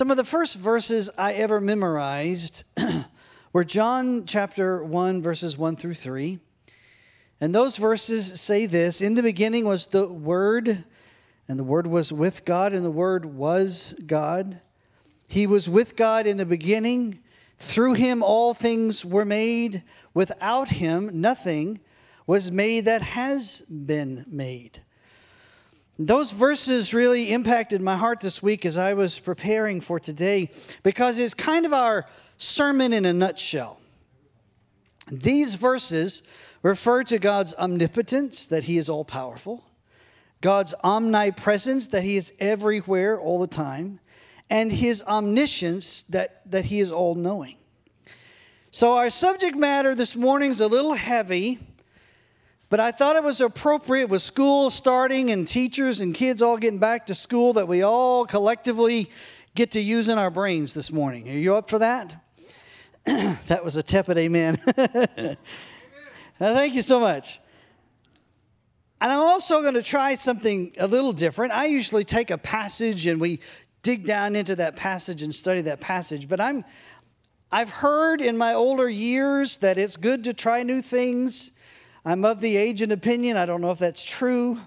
Some 0.00 0.10
of 0.10 0.16
the 0.16 0.24
first 0.24 0.56
verses 0.56 1.10
I 1.18 1.34
ever 1.34 1.60
memorized 1.60 2.64
were 3.52 3.64
John 3.64 4.24
chapter 4.24 4.82
1, 4.82 5.20
verses 5.20 5.58
1 5.58 5.76
through 5.76 5.92
3. 5.92 6.38
And 7.38 7.54
those 7.54 7.76
verses 7.76 8.40
say 8.40 8.64
this 8.64 9.02
In 9.02 9.14
the 9.14 9.22
beginning 9.22 9.66
was 9.66 9.88
the 9.88 10.08
Word, 10.08 10.84
and 11.48 11.58
the 11.58 11.64
Word 11.64 11.86
was 11.86 12.14
with 12.14 12.46
God, 12.46 12.72
and 12.72 12.82
the 12.82 12.90
Word 12.90 13.26
was 13.26 13.92
God. 14.06 14.62
He 15.28 15.46
was 15.46 15.68
with 15.68 15.96
God 15.96 16.26
in 16.26 16.38
the 16.38 16.46
beginning. 16.46 17.18
Through 17.58 17.92
him 17.92 18.22
all 18.22 18.54
things 18.54 19.04
were 19.04 19.26
made. 19.26 19.82
Without 20.14 20.70
him 20.70 21.20
nothing 21.20 21.78
was 22.26 22.50
made 22.50 22.86
that 22.86 23.02
has 23.02 23.60
been 23.68 24.24
made. 24.26 24.80
Those 26.06 26.32
verses 26.32 26.94
really 26.94 27.30
impacted 27.30 27.82
my 27.82 27.94
heart 27.94 28.20
this 28.20 28.42
week 28.42 28.64
as 28.64 28.78
I 28.78 28.94
was 28.94 29.18
preparing 29.18 29.82
for 29.82 30.00
today 30.00 30.48
because 30.82 31.18
it's 31.18 31.34
kind 31.34 31.66
of 31.66 31.74
our 31.74 32.06
sermon 32.38 32.94
in 32.94 33.04
a 33.04 33.12
nutshell. 33.12 33.78
These 35.12 35.56
verses 35.56 36.22
refer 36.62 37.04
to 37.04 37.18
God's 37.18 37.52
omnipotence, 37.52 38.46
that 38.46 38.64
He 38.64 38.78
is 38.78 38.88
all 38.88 39.04
powerful, 39.04 39.62
God's 40.40 40.72
omnipresence, 40.82 41.88
that 41.88 42.02
He 42.02 42.16
is 42.16 42.32
everywhere 42.40 43.20
all 43.20 43.38
the 43.38 43.46
time, 43.46 44.00
and 44.48 44.72
His 44.72 45.02
omniscience, 45.02 46.04
that, 46.04 46.50
that 46.50 46.64
He 46.64 46.80
is 46.80 46.90
all 46.90 47.14
knowing. 47.14 47.56
So, 48.70 48.94
our 48.94 49.10
subject 49.10 49.54
matter 49.54 49.94
this 49.94 50.16
morning 50.16 50.50
is 50.50 50.62
a 50.62 50.66
little 50.66 50.94
heavy 50.94 51.58
but 52.70 52.78
I 52.78 52.92
thought 52.92 53.16
it 53.16 53.24
was 53.24 53.40
appropriate 53.40 54.08
with 54.08 54.22
school 54.22 54.70
starting 54.70 55.32
and 55.32 55.46
teachers 55.46 56.00
and 56.00 56.14
kids 56.14 56.40
all 56.40 56.56
getting 56.56 56.78
back 56.78 57.06
to 57.06 57.14
school 57.16 57.52
that 57.54 57.66
we 57.66 57.82
all 57.82 58.24
collectively 58.24 59.10
get 59.56 59.72
to 59.72 59.80
use 59.80 60.08
in 60.08 60.16
our 60.18 60.30
brains 60.30 60.72
this 60.72 60.92
morning. 60.92 61.28
Are 61.28 61.32
you 61.32 61.56
up 61.56 61.68
for 61.68 61.80
that? 61.80 62.24
that 63.04 63.64
was 63.64 63.76
a 63.76 63.82
tepid 63.82 64.16
amen. 64.16 64.58
Uh, 66.42 66.54
thank 66.54 66.74
you 66.74 66.80
so 66.80 66.98
much. 66.98 67.38
And 68.98 69.12
I'm 69.12 69.18
also 69.18 69.60
going 69.60 69.74
to 69.74 69.82
try 69.82 70.14
something 70.14 70.72
a 70.78 70.86
little 70.86 71.12
different. 71.12 71.52
I 71.52 71.66
usually 71.66 72.02
take 72.02 72.30
a 72.30 72.38
passage 72.38 73.06
and 73.06 73.20
we 73.20 73.40
dig 73.82 74.06
down 74.06 74.34
into 74.34 74.56
that 74.56 74.74
passage 74.74 75.22
and 75.22 75.34
study 75.34 75.60
that 75.60 75.80
passage, 75.80 76.30
but 76.30 76.40
I'm 76.40 76.64
I've 77.52 77.68
heard 77.68 78.22
in 78.22 78.38
my 78.38 78.54
older 78.54 78.88
years 78.88 79.58
that 79.58 79.76
it's 79.76 79.98
good 79.98 80.24
to 80.24 80.32
try 80.32 80.62
new 80.62 80.80
things 80.80 81.58
I'm 82.04 82.24
of 82.24 82.40
the 82.40 82.56
age 82.56 82.80
and 82.80 82.92
opinion, 82.92 83.36
I 83.36 83.44
don't 83.44 83.60
know 83.60 83.72
if 83.72 83.78
that's 83.78 84.02
true, 84.02 84.58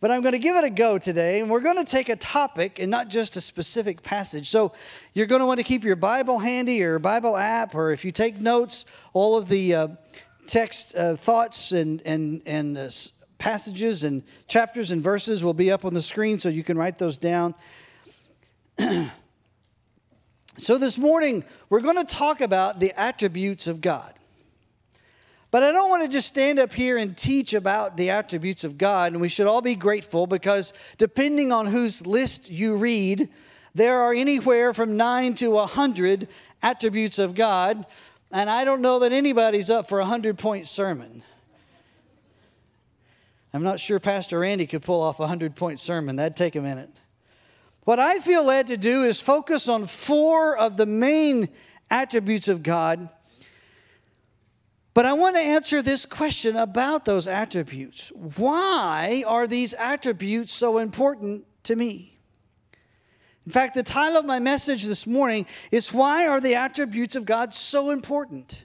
but 0.00 0.10
I'm 0.10 0.22
going 0.22 0.32
to 0.32 0.38
give 0.38 0.56
it 0.56 0.64
a 0.64 0.70
go 0.70 0.98
today. 0.98 1.40
And 1.40 1.50
we're 1.50 1.60
going 1.60 1.76
to 1.76 1.84
take 1.84 2.08
a 2.08 2.16
topic 2.16 2.78
and 2.78 2.90
not 2.90 3.08
just 3.08 3.36
a 3.36 3.40
specific 3.40 4.02
passage. 4.02 4.48
So 4.48 4.72
you're 5.12 5.26
going 5.26 5.40
to 5.40 5.46
want 5.46 5.58
to 5.58 5.64
keep 5.64 5.82
your 5.82 5.96
Bible 5.96 6.38
handy 6.38 6.82
or 6.82 6.98
Bible 6.98 7.36
app, 7.36 7.74
or 7.74 7.92
if 7.92 8.04
you 8.04 8.12
take 8.12 8.40
notes, 8.40 8.86
all 9.12 9.36
of 9.36 9.48
the 9.48 9.74
uh, 9.74 9.88
text 10.46 10.94
uh, 10.94 11.16
thoughts 11.16 11.72
and, 11.72 12.02
and, 12.04 12.40
and 12.46 12.78
uh, 12.78 12.90
passages 13.38 14.04
and 14.04 14.22
chapters 14.46 14.92
and 14.92 15.02
verses 15.02 15.42
will 15.42 15.54
be 15.54 15.72
up 15.72 15.84
on 15.84 15.92
the 15.92 16.02
screen 16.02 16.38
so 16.38 16.48
you 16.48 16.62
can 16.62 16.78
write 16.78 16.96
those 16.96 17.16
down. 17.16 17.54
so 20.56 20.78
this 20.78 20.96
morning, 20.96 21.42
we're 21.68 21.80
going 21.80 21.96
to 21.96 22.04
talk 22.04 22.40
about 22.40 22.78
the 22.78 22.98
attributes 22.98 23.66
of 23.66 23.80
God. 23.80 24.14
But 25.50 25.64
I 25.64 25.72
don't 25.72 25.90
want 25.90 26.02
to 26.02 26.08
just 26.08 26.28
stand 26.28 26.60
up 26.60 26.72
here 26.72 26.96
and 26.96 27.16
teach 27.16 27.54
about 27.54 27.96
the 27.96 28.10
attributes 28.10 28.62
of 28.62 28.78
God, 28.78 29.12
and 29.12 29.20
we 29.20 29.28
should 29.28 29.48
all 29.48 29.62
be 29.62 29.74
grateful 29.74 30.26
because 30.26 30.72
depending 30.96 31.50
on 31.50 31.66
whose 31.66 32.06
list 32.06 32.50
you 32.50 32.76
read, 32.76 33.28
there 33.74 34.00
are 34.00 34.12
anywhere 34.12 34.72
from 34.72 34.96
nine 34.96 35.34
to 35.34 35.58
a 35.58 35.66
hundred 35.66 36.28
attributes 36.62 37.18
of 37.18 37.34
God, 37.34 37.84
and 38.30 38.48
I 38.48 38.64
don't 38.64 38.80
know 38.80 39.00
that 39.00 39.12
anybody's 39.12 39.70
up 39.70 39.88
for 39.88 39.98
a 39.98 40.04
hundred 40.04 40.38
point 40.38 40.68
sermon. 40.68 41.22
I'm 43.52 43.64
not 43.64 43.80
sure 43.80 43.98
Pastor 43.98 44.38
Randy 44.38 44.66
could 44.66 44.82
pull 44.82 45.02
off 45.02 45.18
a 45.18 45.26
hundred 45.26 45.56
point 45.56 45.80
sermon, 45.80 46.16
that'd 46.16 46.36
take 46.36 46.54
a 46.54 46.60
minute. 46.60 46.90
What 47.84 47.98
I 47.98 48.20
feel 48.20 48.44
led 48.44 48.68
to 48.68 48.76
do 48.76 49.02
is 49.02 49.20
focus 49.20 49.68
on 49.68 49.86
four 49.86 50.56
of 50.56 50.76
the 50.76 50.86
main 50.86 51.48
attributes 51.90 52.46
of 52.46 52.62
God 52.62 53.08
but 54.92 55.06
I 55.06 55.12
want 55.12 55.36
to 55.36 55.42
answer 55.42 55.82
this 55.82 56.04
question 56.04 56.56
about 56.56 57.04
those 57.04 57.26
attributes. 57.26 58.10
Why 58.36 59.24
are 59.26 59.46
these 59.46 59.72
attributes 59.74 60.52
so 60.52 60.78
important 60.78 61.44
to 61.64 61.76
me? 61.76 62.18
In 63.46 63.52
fact, 63.52 63.74
the 63.74 63.82
title 63.82 64.18
of 64.18 64.26
my 64.26 64.38
message 64.38 64.84
this 64.84 65.06
morning 65.06 65.46
is 65.70 65.92
Why 65.92 66.26
Are 66.26 66.40
the 66.40 66.54
Attributes 66.54 67.16
of 67.16 67.24
God 67.24 67.54
So 67.54 67.90
Important? 67.90 68.64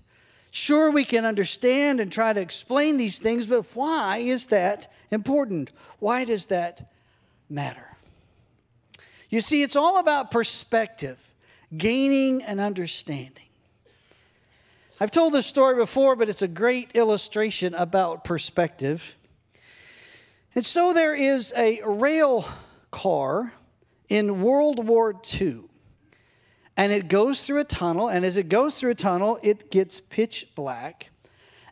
Sure, 0.51 0.89
we 0.89 1.03
can 1.03 1.25
understand 1.25 1.99
and 1.99 2.11
try 2.11 2.33
to 2.33 2.39
explain 2.39 2.97
these 2.97 3.19
things, 3.19 3.45
but 3.45 3.65
why 3.73 4.17
is 4.17 4.45
that 4.47 4.91
important? 5.11 5.71
Why 5.99 6.23
does 6.23 6.45
that 6.47 6.93
matter? 7.49 7.97
You 9.29 9.41
see, 9.41 9.63
it's 9.63 9.75
all 9.75 9.97
about 9.97 10.31
perspective, 10.31 11.19
gaining 11.75 12.41
an 12.43 12.59
understanding. 12.59 13.44
I've 14.97 15.11
told 15.11 15.33
this 15.33 15.45
story 15.45 15.75
before, 15.75 16.15
but 16.15 16.29
it's 16.29 16.41
a 16.41 16.47
great 16.47 16.91
illustration 16.93 17.75
about 17.75 18.23
perspective. 18.23 19.15
And 20.53 20.65
so 20.65 20.93
there 20.93 21.13
is 21.13 21.53
a 21.57 21.81
rail 21.83 22.47
car 22.91 23.51
in 24.07 24.41
World 24.41 24.87
War 24.87 25.13
II, 25.41 25.63
and 26.77 26.93
it 26.93 27.09
goes 27.09 27.41
through 27.41 27.59
a 27.59 27.65
tunnel, 27.65 28.07
and 28.07 28.23
as 28.23 28.37
it 28.37 28.47
goes 28.47 28.75
through 28.75 28.91
a 28.91 28.95
tunnel, 28.95 29.37
it 29.43 29.69
gets 29.69 29.99
pitch 29.99 30.47
black. 30.55 31.09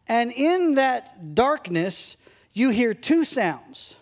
And 0.05 0.29
in 0.33 0.73
that 0.73 1.33
darkness, 1.33 2.17
you 2.51 2.71
hear 2.71 2.93
two 2.93 3.23
sounds 3.23 3.95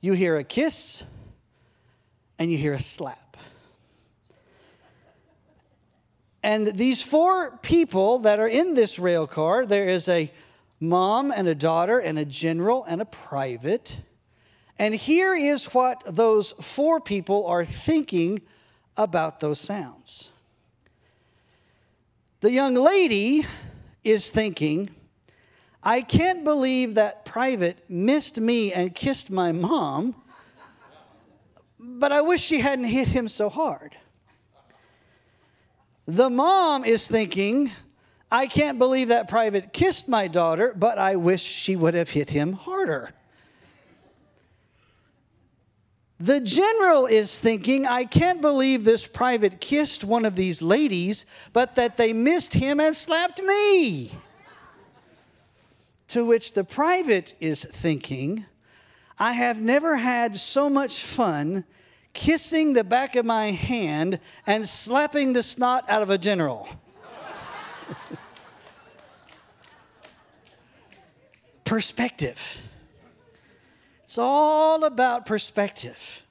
you 0.00 0.14
hear 0.14 0.38
a 0.38 0.44
kiss, 0.44 1.04
and 2.38 2.50
you 2.50 2.56
hear 2.56 2.72
a 2.72 2.80
slap. 2.80 3.19
And 6.42 6.68
these 6.68 7.02
four 7.02 7.58
people 7.58 8.20
that 8.20 8.40
are 8.40 8.48
in 8.48 8.74
this 8.74 8.98
rail 8.98 9.26
car, 9.26 9.66
there 9.66 9.88
is 9.88 10.08
a 10.08 10.32
mom 10.80 11.30
and 11.30 11.46
a 11.46 11.54
daughter 11.54 11.98
and 11.98 12.18
a 12.18 12.24
general 12.24 12.84
and 12.84 13.02
a 13.02 13.04
private. 13.04 14.00
And 14.78 14.94
here 14.94 15.34
is 15.34 15.66
what 15.74 16.02
those 16.06 16.52
four 16.52 17.00
people 17.00 17.46
are 17.46 17.66
thinking 17.66 18.40
about 18.96 19.40
those 19.40 19.60
sounds. 19.60 20.30
The 22.40 22.50
young 22.50 22.74
lady 22.74 23.44
is 24.02 24.30
thinking, 24.30 24.88
I 25.82 26.00
can't 26.00 26.44
believe 26.44 26.94
that 26.94 27.26
private 27.26 27.78
missed 27.90 28.40
me 28.40 28.72
and 28.72 28.94
kissed 28.94 29.30
my 29.30 29.52
mom, 29.52 30.14
but 31.78 32.12
I 32.12 32.22
wish 32.22 32.40
she 32.40 32.60
hadn't 32.60 32.86
hit 32.86 33.08
him 33.08 33.28
so 33.28 33.50
hard. 33.50 33.94
The 36.06 36.30
mom 36.30 36.84
is 36.84 37.06
thinking, 37.08 37.70
I 38.30 38.46
can't 38.46 38.78
believe 38.78 39.08
that 39.08 39.28
private 39.28 39.72
kissed 39.72 40.08
my 40.08 40.28
daughter, 40.28 40.74
but 40.76 40.98
I 40.98 41.16
wish 41.16 41.42
she 41.42 41.76
would 41.76 41.94
have 41.94 42.10
hit 42.10 42.30
him 42.30 42.52
harder. 42.52 43.10
The 46.18 46.40
general 46.40 47.06
is 47.06 47.38
thinking, 47.38 47.86
I 47.86 48.04
can't 48.04 48.42
believe 48.42 48.84
this 48.84 49.06
private 49.06 49.60
kissed 49.60 50.04
one 50.04 50.26
of 50.26 50.36
these 50.36 50.60
ladies, 50.60 51.24
but 51.52 51.76
that 51.76 51.96
they 51.96 52.12
missed 52.12 52.52
him 52.52 52.78
and 52.78 52.94
slapped 52.94 53.42
me. 53.42 54.12
to 56.08 56.24
which 56.24 56.54
the 56.54 56.64
private 56.64 57.34
is 57.38 57.64
thinking, 57.64 58.44
I 59.16 59.32
have 59.32 59.60
never 59.60 59.96
had 59.96 60.36
so 60.36 60.68
much 60.68 61.04
fun 61.04 61.64
kissing 62.12 62.72
the 62.72 62.84
back 62.84 63.16
of 63.16 63.24
my 63.24 63.50
hand 63.50 64.20
and 64.46 64.66
slapping 64.66 65.32
the 65.32 65.42
snot 65.42 65.84
out 65.88 66.02
of 66.02 66.10
a 66.10 66.18
general. 66.18 66.68
perspective. 71.64 72.58
It's 74.02 74.18
all 74.18 74.84
about 74.84 75.24
perspective 75.26 76.24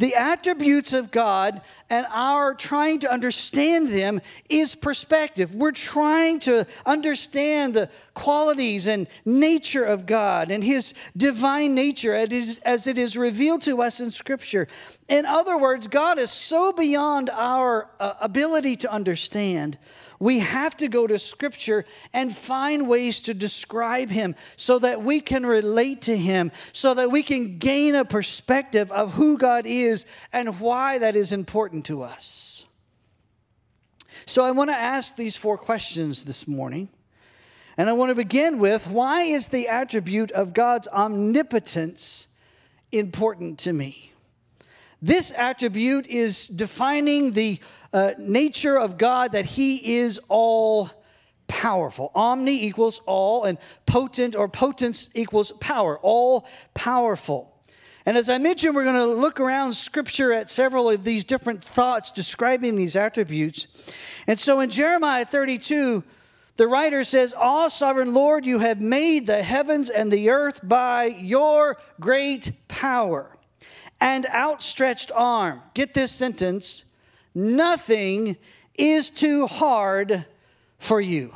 the 0.00 0.14
attributes 0.14 0.94
of 0.94 1.10
God 1.10 1.60
and 1.90 2.06
our 2.08 2.54
trying 2.54 3.00
to 3.00 3.12
understand 3.12 3.90
them 3.90 4.22
is 4.48 4.74
perspective. 4.74 5.54
We're 5.54 5.72
trying 5.72 6.38
to 6.40 6.66
understand 6.86 7.74
the 7.74 7.90
qualities 8.14 8.86
and 8.86 9.06
nature 9.26 9.84
of 9.84 10.06
God 10.06 10.50
and 10.50 10.64
His 10.64 10.94
divine 11.14 11.74
nature 11.74 12.14
as 12.14 12.86
it 12.86 12.96
is 12.96 13.14
revealed 13.14 13.60
to 13.62 13.82
us 13.82 14.00
in 14.00 14.10
Scripture. 14.10 14.68
In 15.06 15.26
other 15.26 15.58
words, 15.58 15.86
God 15.86 16.18
is 16.18 16.30
so 16.30 16.72
beyond 16.72 17.28
our 17.28 17.90
uh, 18.00 18.14
ability 18.22 18.76
to 18.76 18.90
understand. 18.90 19.76
We 20.20 20.40
have 20.40 20.76
to 20.76 20.88
go 20.88 21.06
to 21.06 21.18
Scripture 21.18 21.86
and 22.12 22.36
find 22.36 22.86
ways 22.86 23.22
to 23.22 23.34
describe 23.34 24.10
Him 24.10 24.36
so 24.56 24.78
that 24.78 25.02
we 25.02 25.20
can 25.20 25.46
relate 25.46 26.02
to 26.02 26.16
Him, 26.16 26.52
so 26.72 26.92
that 26.92 27.10
we 27.10 27.22
can 27.22 27.58
gain 27.58 27.94
a 27.94 28.04
perspective 28.04 28.92
of 28.92 29.14
who 29.14 29.38
God 29.38 29.66
is 29.66 30.04
and 30.30 30.60
why 30.60 30.98
that 30.98 31.16
is 31.16 31.32
important 31.32 31.86
to 31.86 32.02
us. 32.02 32.66
So 34.26 34.44
I 34.44 34.50
want 34.50 34.68
to 34.68 34.76
ask 34.76 35.16
these 35.16 35.36
four 35.36 35.56
questions 35.56 36.26
this 36.26 36.46
morning. 36.46 36.90
And 37.78 37.88
I 37.88 37.94
want 37.94 38.10
to 38.10 38.14
begin 38.14 38.58
with 38.58 38.88
why 38.88 39.22
is 39.22 39.48
the 39.48 39.68
attribute 39.68 40.32
of 40.32 40.52
God's 40.52 40.86
omnipotence 40.88 42.26
important 42.92 43.58
to 43.60 43.72
me? 43.72 44.12
This 45.00 45.32
attribute 45.32 46.06
is 46.08 46.46
defining 46.46 47.32
the 47.32 47.58
uh, 47.92 48.12
nature 48.18 48.78
of 48.78 48.98
God 48.98 49.32
that 49.32 49.44
He 49.44 49.96
is 49.96 50.20
all 50.28 50.90
powerful. 51.48 52.12
Omni 52.14 52.64
equals 52.64 53.00
all, 53.06 53.44
and 53.44 53.58
potent 53.86 54.36
or 54.36 54.48
potence 54.48 55.10
equals 55.14 55.52
power, 55.52 55.98
all 55.98 56.46
powerful. 56.74 57.56
And 58.06 58.16
as 58.16 58.28
I 58.28 58.38
mentioned, 58.38 58.74
we're 58.74 58.84
going 58.84 58.94
to 58.96 59.06
look 59.06 59.40
around 59.40 59.74
Scripture 59.74 60.32
at 60.32 60.48
several 60.48 60.88
of 60.88 61.04
these 61.04 61.24
different 61.24 61.62
thoughts 61.62 62.10
describing 62.10 62.76
these 62.76 62.96
attributes. 62.96 63.66
And 64.26 64.38
so 64.38 64.60
in 64.60 64.70
Jeremiah 64.70 65.24
32, 65.24 66.02
the 66.56 66.68
writer 66.68 67.04
says, 67.04 67.34
All 67.36 67.68
sovereign 67.68 68.14
Lord, 68.14 68.46
you 68.46 68.58
have 68.58 68.80
made 68.80 69.26
the 69.26 69.42
heavens 69.42 69.90
and 69.90 70.10
the 70.10 70.30
earth 70.30 70.60
by 70.62 71.06
your 71.06 71.78
great 72.00 72.52
power 72.68 73.36
and 74.00 74.26
outstretched 74.26 75.10
arm. 75.14 75.60
Get 75.74 75.94
this 75.94 76.12
sentence 76.12 76.84
nothing 77.34 78.36
is 78.74 79.10
too 79.10 79.46
hard 79.46 80.24
for 80.78 81.00
you. 81.00 81.32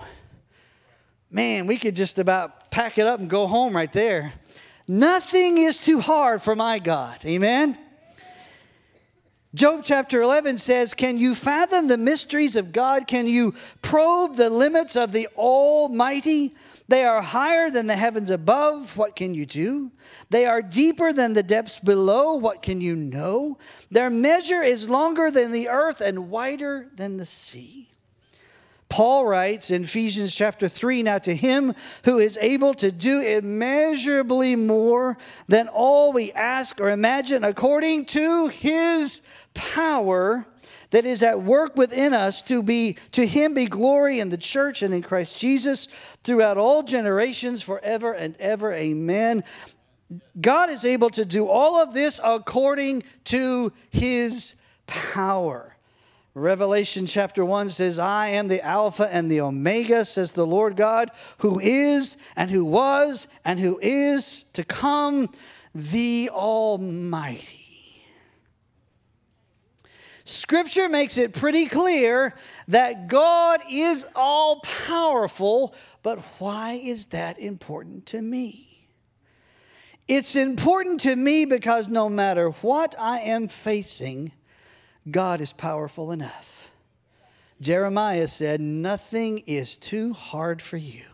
Man, 1.31 1.67
we 1.67 1.77
could 1.77 1.97
just 1.97 2.19
about 2.19 2.71
pack 2.71 2.99
it 2.99 3.07
up 3.07 3.21
and 3.21 3.29
go 3.29 3.47
home 3.47 3.75
right 3.75 3.93
there. 3.93 4.33
Nothing 4.87 5.59
is 5.59 5.79
too 5.79 6.01
hard 6.01 6.43
for 6.43 6.55
my 6.55 6.79
God. 6.79 7.25
Amen. 7.25 7.79
Job 9.55 9.83
chapter 9.85 10.21
11 10.21 10.59
says, 10.59 10.95
Can 10.95 11.17
you 11.17 11.35
fathom 11.35 11.87
the 11.87 11.97
mysteries 11.97 12.57
of 12.57 12.73
God? 12.73 13.07
Can 13.07 13.27
you 13.27 13.55
probe 13.83 14.35
the 14.35 14.51
limits 14.51 14.97
of 14.97 15.13
the 15.13 15.29
Almighty? 15.37 16.55
They 16.87 17.05
are 17.05 17.23
higher 17.23 17.71
than 17.71 17.87
the 17.87 17.97
heavens 17.97 18.29
above. 18.29 18.97
What 18.97 19.17
can 19.17 19.35
you 19.35 19.47
do? 19.47 19.91
They 20.29 20.45
are 20.45 20.61
deeper 20.61 21.13
than 21.13 21.33
the 21.33 21.43
depths 21.43 21.81
below. 21.81 22.35
What 22.35 22.61
can 22.61 22.81
you 22.81 22.95
know? 22.95 23.57
Their 23.91 24.11
measure 24.11 24.63
is 24.63 24.91
longer 24.91 25.31
than 25.31 25.53
the 25.53 25.69
earth 25.69 26.01
and 26.03 26.31
wider 26.31 26.89
than 26.95 27.17
the 27.17 27.27
sea. 27.27 27.89
Paul 28.91 29.27
writes 29.27 29.71
in 29.71 29.85
Ephesians 29.85 30.35
chapter 30.35 30.69
3 30.69 31.03
Now 31.03 31.19
to 31.19 31.35
him 31.35 31.75
who 32.05 32.19
is 32.19 32.39
able 32.41 32.75
to 32.75 32.93
do 32.93 33.21
immeasurably 33.21 34.55
more 34.55 35.17
than 35.49 35.69
all 35.69 36.13
we 36.13 36.33
ask 36.33 36.81
or 36.81 36.91
imagine, 36.91 37.45
according 37.45 38.05
to 38.07 38.49
his 38.49 39.23
power 39.55 40.47
that 40.95 41.05
is 41.05 41.25
at 41.25 41.43
work 41.43 41.77
within 41.77 42.15
us 42.15 42.41
to 42.41 42.63
be 42.63 42.97
to 43.11 43.27
him 43.27 43.53
be 43.53 43.67
glory 43.67 44.21
in 44.21 44.29
the 44.29 44.37
church 44.37 44.81
and 44.81 44.95
in 44.95 45.03
Christ 45.03 45.41
Jesus 45.41 45.89
throughout 46.23 46.57
all 46.57 46.85
generations 46.85 47.63
forever 47.63 48.13
and 48.13 48.37
ever. 48.39 48.73
Amen. 48.73 49.43
God 50.41 50.71
is 50.71 50.85
able 50.85 51.11
to 51.11 51.25
do 51.25 51.49
all 51.49 51.83
of 51.83 51.95
this 51.95 52.21
according 52.23 53.03
to 53.25 53.73
his 53.91 54.55
power. 54.87 55.75
Revelation 56.33 57.07
chapter 57.07 57.45
1 57.45 57.71
says, 57.71 57.99
I 57.99 58.29
am 58.29 58.47
the 58.47 58.65
Alpha 58.65 59.13
and 59.13 59.29
the 59.29 59.41
Omega, 59.41 60.05
says 60.05 60.33
the 60.33 60.47
Lord 60.47 60.77
God, 60.77 61.11
who 61.39 61.59
is 61.59 62.19
and 62.37 62.53
who 62.53 62.65
was 62.65 63.27
and 63.45 63.59
who 63.59 63.81
is 63.83 64.45
to 64.53 64.63
come, 64.63 65.29
the 65.75 66.31
Almighty. 66.33 67.64
Scripture 70.25 70.89
makes 70.89 71.19
it 71.19 71.35
pretty 71.35 71.67
clear 71.67 72.35
that 72.69 73.09
God 73.09 73.61
is 73.71 74.07
all 74.17 74.61
powerful, 74.87 75.75
but 76.03 76.19
why 76.39 76.81
is 76.83 77.07
that 77.07 77.39
important 77.39 78.07
to 78.07 78.23
me? 78.23 78.89
It's 80.09 80.35
important 80.35 81.01
to 81.01 81.15
me 81.15 81.45
because 81.45 81.89
no 81.89 82.09
matter 82.09 82.51
what 82.51 82.95
I 82.99 83.21
am 83.21 83.49
facing, 83.49 84.33
God 85.11 85.43
is 85.43 85.53
powerful 85.53 86.11
enough. 86.11 86.71
Jeremiah 87.61 88.29
said, 88.29 88.61
Nothing 88.61 89.39
is 89.47 89.77
too 89.77 90.13
hard 90.13 90.61
for 90.61 90.77
you. 90.77 91.05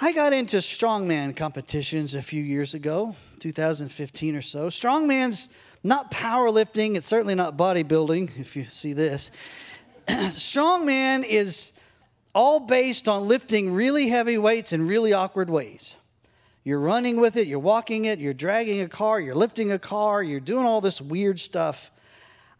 I 0.00 0.12
got 0.12 0.34
into 0.34 0.58
strongman 0.58 1.34
competitions 1.34 2.14
a 2.14 2.20
few 2.20 2.42
years 2.42 2.74
ago, 2.74 3.16
2015 3.40 4.36
or 4.36 4.42
so. 4.42 4.66
Strongman's 4.66 5.48
not 5.86 6.10
powerlifting, 6.10 6.96
it's 6.96 7.06
certainly 7.06 7.34
not 7.34 7.56
bodybuilding, 7.56 8.38
if 8.38 8.56
you 8.56 8.64
see 8.64 8.92
this. 8.92 9.30
Strongman 10.08 11.24
is 11.24 11.72
all 12.34 12.60
based 12.60 13.08
on 13.08 13.28
lifting 13.28 13.72
really 13.72 14.08
heavy 14.08 14.36
weights 14.36 14.72
in 14.72 14.86
really 14.86 15.12
awkward 15.12 15.48
ways. 15.48 15.96
You're 16.64 16.80
running 16.80 17.20
with 17.20 17.36
it, 17.36 17.46
you're 17.46 17.60
walking 17.60 18.06
it, 18.06 18.18
you're 18.18 18.34
dragging 18.34 18.80
a 18.80 18.88
car, 18.88 19.20
you're 19.20 19.36
lifting 19.36 19.70
a 19.70 19.78
car, 19.78 20.22
you're 20.22 20.40
doing 20.40 20.66
all 20.66 20.80
this 20.80 21.00
weird 21.00 21.38
stuff. 21.38 21.92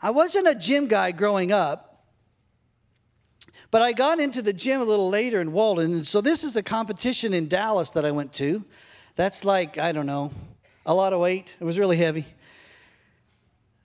I 0.00 0.11
wasn't 0.11 0.46
a 0.46 0.55
gym 0.55 0.87
guy 0.87 1.11
growing 1.11 1.50
up, 1.50 2.05
but 3.72 3.82
I 3.82 3.93
got 3.93 4.20
into 4.20 4.43
the 4.43 4.52
gym 4.52 4.81
a 4.81 4.84
little 4.84 5.08
later 5.08 5.40
in 5.40 5.52
Walden. 5.52 5.93
And 5.93 6.06
so 6.06 6.20
this 6.20 6.44
is 6.44 6.56
a 6.56 6.62
competition 6.62 7.34
in 7.34 7.49
Dallas 7.49 7.90
that 7.90 8.05
I 8.05 8.12
went 8.12 8.32
to. 8.34 8.64
That's 9.17 9.44
like, 9.44 9.76
I 9.76 9.90
don't 9.93 10.06
know, 10.06 10.31
a 10.84 10.94
lot 10.94 11.12
of 11.12 11.19
weight. 11.19 11.55
It 11.61 11.64
was 11.64 11.79
really 11.79 11.96
heavy. 11.96 12.26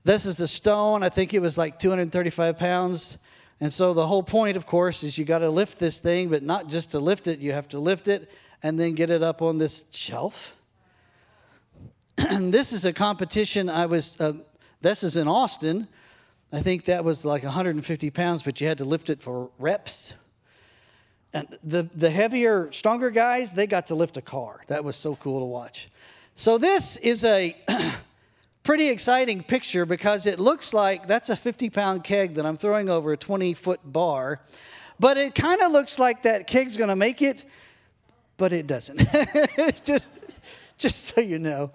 This 0.03 0.25
is 0.25 0.39
a 0.39 0.47
stone. 0.47 1.03
I 1.03 1.09
think 1.09 1.33
it 1.33 1.39
was 1.39 1.57
like 1.57 1.77
235 1.77 2.57
pounds. 2.57 3.17
And 3.59 3.71
so 3.71 3.93
the 3.93 4.07
whole 4.07 4.23
point, 4.23 4.57
of 4.57 4.65
course, 4.65 5.03
is 5.03 5.17
you 5.17 5.25
got 5.25 5.39
to 5.39 5.49
lift 5.49 5.77
this 5.77 5.99
thing, 5.99 6.29
but 6.29 6.41
not 6.41 6.67
just 6.67 6.91
to 6.91 6.99
lift 6.99 7.27
it, 7.27 7.39
you 7.39 7.51
have 7.51 7.67
to 7.69 7.79
lift 7.79 8.07
it 8.07 8.31
and 8.63 8.79
then 8.79 8.93
get 8.93 9.11
it 9.11 9.21
up 9.21 9.41
on 9.41 9.59
this 9.59 9.91
shelf. 9.93 10.55
and 12.17 12.51
this 12.53 12.73
is 12.73 12.85
a 12.85 12.93
competition 12.93 13.69
I 13.69 13.85
was, 13.85 14.19
uh, 14.19 14.33
this 14.81 15.03
is 15.03 15.17
in 15.17 15.27
Austin. 15.27 15.87
I 16.51 16.61
think 16.61 16.85
that 16.85 17.05
was 17.05 17.23
like 17.23 17.43
150 17.43 18.09
pounds, 18.09 18.41
but 18.43 18.59
you 18.59 18.67
had 18.67 18.79
to 18.79 18.85
lift 18.85 19.11
it 19.11 19.21
for 19.21 19.51
reps. 19.59 20.15
And 21.33 21.47
the, 21.63 21.83
the 21.83 22.09
heavier, 22.09 22.71
stronger 22.71 23.09
guys, 23.09 23.51
they 23.51 23.67
got 23.67 23.87
to 23.87 23.95
lift 23.95 24.17
a 24.17 24.21
car. 24.21 24.61
That 24.67 24.83
was 24.83 24.95
so 24.95 25.15
cool 25.15 25.39
to 25.39 25.45
watch. 25.45 25.89
So 26.35 26.57
this 26.57 26.97
is 26.97 27.23
a 27.23 27.55
pretty 28.63 28.89
exciting 28.89 29.43
picture 29.43 29.85
because 29.85 30.25
it 30.25 30.39
looks 30.39 30.73
like 30.73 31.07
that's 31.07 31.29
a 31.29 31.35
50 31.35 31.69
pound 31.69 32.03
keg 32.03 32.35
that 32.35 32.45
I'm 32.45 32.57
throwing 32.57 32.89
over 32.89 33.11
a 33.13 33.17
20 33.17 33.53
foot 33.53 33.79
bar. 33.83 34.41
But 34.99 35.17
it 35.17 35.33
kind 35.33 35.61
of 35.61 35.71
looks 35.71 35.97
like 35.97 36.23
that 36.23 36.45
keg's 36.45 36.77
going 36.77 36.89
to 36.89 36.95
make 36.95 37.21
it, 37.21 37.43
but 38.37 38.53
it 38.53 38.67
doesn't. 38.67 39.01
just, 39.83 40.07
just 40.77 41.05
so 41.05 41.21
you 41.21 41.39
know. 41.39 41.71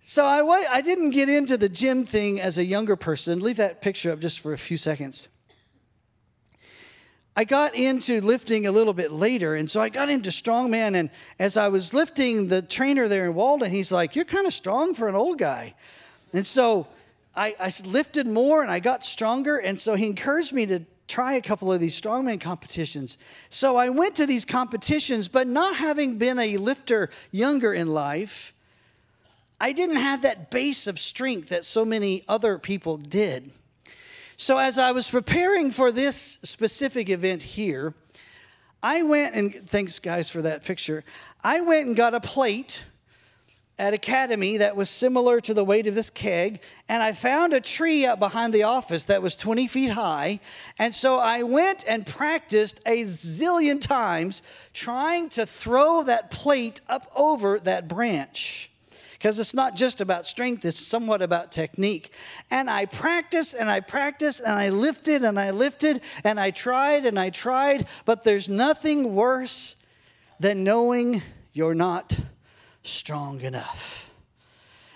So 0.00 0.24
I, 0.24 0.66
I 0.70 0.80
didn't 0.80 1.10
get 1.10 1.28
into 1.28 1.56
the 1.56 1.68
gym 1.68 2.04
thing 2.04 2.40
as 2.40 2.58
a 2.58 2.64
younger 2.64 2.96
person. 2.96 3.40
Leave 3.40 3.56
that 3.58 3.80
picture 3.80 4.10
up 4.12 4.20
just 4.20 4.40
for 4.40 4.52
a 4.52 4.58
few 4.58 4.76
seconds. 4.76 5.28
I 7.38 7.44
got 7.44 7.74
into 7.74 8.20
lifting 8.22 8.66
a 8.66 8.72
little 8.72 8.94
bit 8.94 9.12
later, 9.12 9.54
and 9.54 9.70
so 9.70 9.80
I 9.80 9.90
got 9.90 10.08
into 10.08 10.30
strongman. 10.30 10.94
And 10.94 11.10
as 11.38 11.58
I 11.58 11.68
was 11.68 11.92
lifting, 11.92 12.48
the 12.48 12.62
trainer 12.62 13.08
there 13.08 13.26
in 13.26 13.34
Walden, 13.34 13.70
he's 13.70 13.92
like, 13.92 14.16
"You're 14.16 14.24
kind 14.24 14.46
of 14.46 14.54
strong 14.54 14.94
for 14.94 15.06
an 15.06 15.14
old 15.14 15.38
guy," 15.38 15.74
and 16.32 16.46
so 16.46 16.86
I, 17.36 17.54
I 17.60 17.70
lifted 17.84 18.26
more 18.26 18.62
and 18.62 18.70
I 18.70 18.80
got 18.80 19.04
stronger. 19.04 19.58
And 19.58 19.78
so 19.80 19.94
he 19.94 20.06
encouraged 20.06 20.52
me 20.52 20.66
to 20.66 20.80
try 21.06 21.34
a 21.34 21.42
couple 21.42 21.72
of 21.72 21.80
these 21.80 22.00
strongman 22.00 22.40
competitions. 22.40 23.18
So 23.50 23.76
I 23.76 23.90
went 23.90 24.16
to 24.16 24.26
these 24.26 24.44
competitions, 24.44 25.28
but 25.28 25.46
not 25.46 25.76
having 25.76 26.18
been 26.18 26.38
a 26.38 26.56
lifter 26.56 27.10
younger 27.30 27.74
in 27.74 27.88
life, 27.88 28.54
I 29.60 29.72
didn't 29.72 29.96
have 29.96 30.22
that 30.22 30.50
base 30.50 30.86
of 30.86 30.98
strength 30.98 31.50
that 31.50 31.64
so 31.64 31.84
many 31.84 32.24
other 32.26 32.58
people 32.58 32.96
did. 32.96 33.50
So, 34.38 34.58
as 34.58 34.78
I 34.78 34.92
was 34.92 35.08
preparing 35.08 35.70
for 35.70 35.90
this 35.90 36.38
specific 36.42 37.08
event 37.08 37.42
here, 37.42 37.94
I 38.82 39.02
went 39.02 39.34
and 39.34 39.54
thanks, 39.68 39.98
guys, 39.98 40.28
for 40.28 40.42
that 40.42 40.62
picture. 40.62 41.04
I 41.42 41.62
went 41.62 41.86
and 41.86 41.96
got 41.96 42.14
a 42.14 42.20
plate 42.20 42.84
at 43.78 43.94
Academy 43.94 44.58
that 44.58 44.76
was 44.76 44.90
similar 44.90 45.40
to 45.40 45.54
the 45.54 45.64
weight 45.64 45.86
of 45.86 45.94
this 45.94 46.10
keg, 46.10 46.62
and 46.86 47.02
I 47.02 47.14
found 47.14 47.54
a 47.54 47.60
tree 47.60 48.04
up 48.04 48.18
behind 48.18 48.52
the 48.52 48.64
office 48.64 49.04
that 49.04 49.22
was 49.22 49.36
20 49.36 49.68
feet 49.68 49.90
high. 49.90 50.40
And 50.78 50.94
so 50.94 51.18
I 51.18 51.42
went 51.42 51.84
and 51.88 52.06
practiced 52.06 52.80
a 52.84 53.02
zillion 53.02 53.80
times 53.80 54.42
trying 54.74 55.30
to 55.30 55.46
throw 55.46 56.02
that 56.04 56.30
plate 56.30 56.82
up 56.88 57.10
over 57.16 57.58
that 57.60 57.88
branch. 57.88 58.70
Because 59.18 59.38
it's 59.38 59.54
not 59.54 59.76
just 59.76 60.00
about 60.00 60.26
strength, 60.26 60.64
it's 60.64 60.78
somewhat 60.78 61.22
about 61.22 61.50
technique. 61.50 62.12
And 62.50 62.68
I 62.68 62.84
practiced 62.84 63.54
and 63.54 63.70
I 63.70 63.80
practiced 63.80 64.40
and 64.40 64.52
I 64.52 64.68
lifted 64.68 65.24
and 65.24 65.38
I 65.38 65.52
lifted 65.52 66.02
and 66.22 66.38
I 66.38 66.50
tried 66.50 67.06
and 67.06 67.18
I 67.18 67.30
tried, 67.30 67.86
but 68.04 68.24
there's 68.24 68.48
nothing 68.48 69.14
worse 69.14 69.76
than 70.38 70.64
knowing 70.64 71.22
you're 71.54 71.74
not 71.74 72.18
strong 72.82 73.40
enough. 73.40 74.10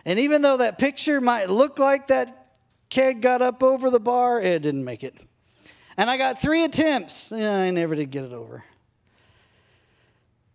And 0.05 0.19
even 0.19 0.43
though 0.43 0.59
that 0.59 0.79
picture 0.79 1.21
might 1.21 1.49
look 1.49 1.79
like 1.79 2.09
that 2.09 2.53
keg 2.91 3.23
got 3.23 3.41
up 3.41 3.63
over 3.63 3.89
the 3.89 4.01
bar, 4.01 4.41
it 4.41 4.61
didn't 4.61 4.85
make 4.85 5.03
it. 5.03 5.15
And 5.97 6.11
I 6.11 6.19
got 6.19 6.43
three 6.43 6.65
attempts. 6.65 7.33
I 7.33 7.71
never 7.71 7.95
did 7.95 8.11
get 8.11 8.25
it 8.25 8.33
over 8.33 8.65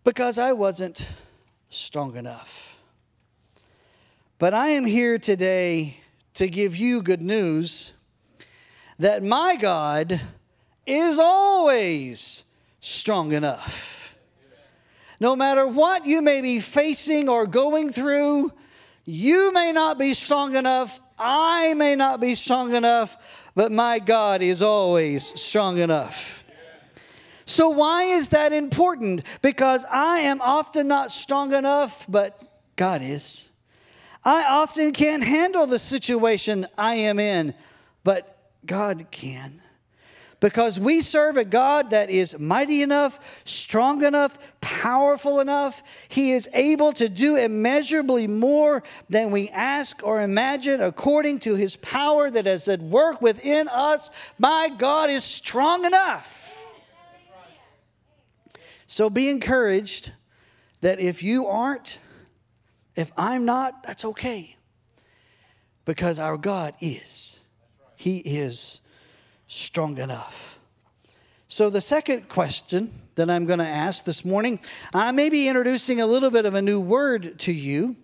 because 0.04 0.38
I 0.38 0.52
wasn't 0.52 1.08
strong 1.68 2.16
enough. 2.16 2.75
But 4.38 4.52
I 4.52 4.68
am 4.68 4.84
here 4.84 5.18
today 5.18 5.96
to 6.34 6.46
give 6.46 6.76
you 6.76 7.00
good 7.00 7.22
news 7.22 7.94
that 8.98 9.22
my 9.22 9.56
God 9.56 10.20
is 10.86 11.18
always 11.18 12.44
strong 12.82 13.32
enough. 13.32 14.14
No 15.20 15.36
matter 15.36 15.66
what 15.66 16.04
you 16.04 16.20
may 16.20 16.42
be 16.42 16.60
facing 16.60 17.30
or 17.30 17.46
going 17.46 17.88
through, 17.88 18.52
you 19.06 19.52
may 19.52 19.72
not 19.72 19.98
be 19.98 20.12
strong 20.12 20.54
enough, 20.54 21.00
I 21.18 21.72
may 21.72 21.96
not 21.96 22.20
be 22.20 22.34
strong 22.34 22.74
enough, 22.74 23.16
but 23.54 23.72
my 23.72 23.98
God 23.98 24.42
is 24.42 24.60
always 24.60 25.24
strong 25.40 25.78
enough. 25.78 26.44
So, 27.46 27.70
why 27.70 28.02
is 28.02 28.28
that 28.30 28.52
important? 28.52 29.22
Because 29.40 29.82
I 29.90 30.18
am 30.20 30.42
often 30.42 30.88
not 30.88 31.10
strong 31.10 31.54
enough, 31.54 32.04
but 32.06 32.38
God 32.76 33.00
is. 33.00 33.48
I 34.26 34.42
often 34.42 34.90
can't 34.90 35.22
handle 35.22 35.68
the 35.68 35.78
situation 35.78 36.66
I 36.76 36.96
am 36.96 37.20
in, 37.20 37.54
but 38.02 38.36
God 38.66 39.06
can. 39.12 39.62
Because 40.40 40.80
we 40.80 41.00
serve 41.00 41.36
a 41.36 41.44
God 41.44 41.90
that 41.90 42.10
is 42.10 42.36
mighty 42.36 42.82
enough, 42.82 43.20
strong 43.44 44.02
enough, 44.02 44.36
powerful 44.60 45.38
enough. 45.38 45.80
He 46.08 46.32
is 46.32 46.48
able 46.52 46.92
to 46.94 47.08
do 47.08 47.36
immeasurably 47.36 48.26
more 48.26 48.82
than 49.08 49.30
we 49.30 49.48
ask 49.50 50.04
or 50.04 50.20
imagine 50.20 50.80
according 50.80 51.38
to 51.40 51.54
his 51.54 51.76
power 51.76 52.28
that 52.28 52.48
is 52.48 52.66
at 52.66 52.80
work 52.80 53.22
within 53.22 53.68
us. 53.68 54.10
My 54.40 54.68
God 54.76 55.08
is 55.08 55.22
strong 55.22 55.84
enough. 55.84 56.42
So 58.88 59.08
be 59.08 59.28
encouraged 59.28 60.10
that 60.80 60.98
if 60.98 61.22
you 61.22 61.46
aren't, 61.46 61.98
if 62.96 63.12
I'm 63.16 63.44
not, 63.44 63.82
that's 63.82 64.04
okay. 64.04 64.56
Because 65.84 66.18
our 66.18 66.36
God 66.36 66.74
is. 66.80 67.38
He 67.94 68.18
is 68.18 68.80
strong 69.46 69.98
enough. 69.98 70.58
So, 71.48 71.70
the 71.70 71.80
second 71.80 72.28
question 72.28 72.90
that 73.14 73.30
I'm 73.30 73.46
going 73.46 73.60
to 73.60 73.66
ask 73.66 74.04
this 74.04 74.24
morning, 74.24 74.58
I 74.92 75.12
may 75.12 75.30
be 75.30 75.46
introducing 75.46 76.00
a 76.00 76.06
little 76.06 76.30
bit 76.30 76.44
of 76.44 76.54
a 76.54 76.62
new 76.62 76.80
word 76.80 77.38
to 77.40 77.52
you. 77.52 77.96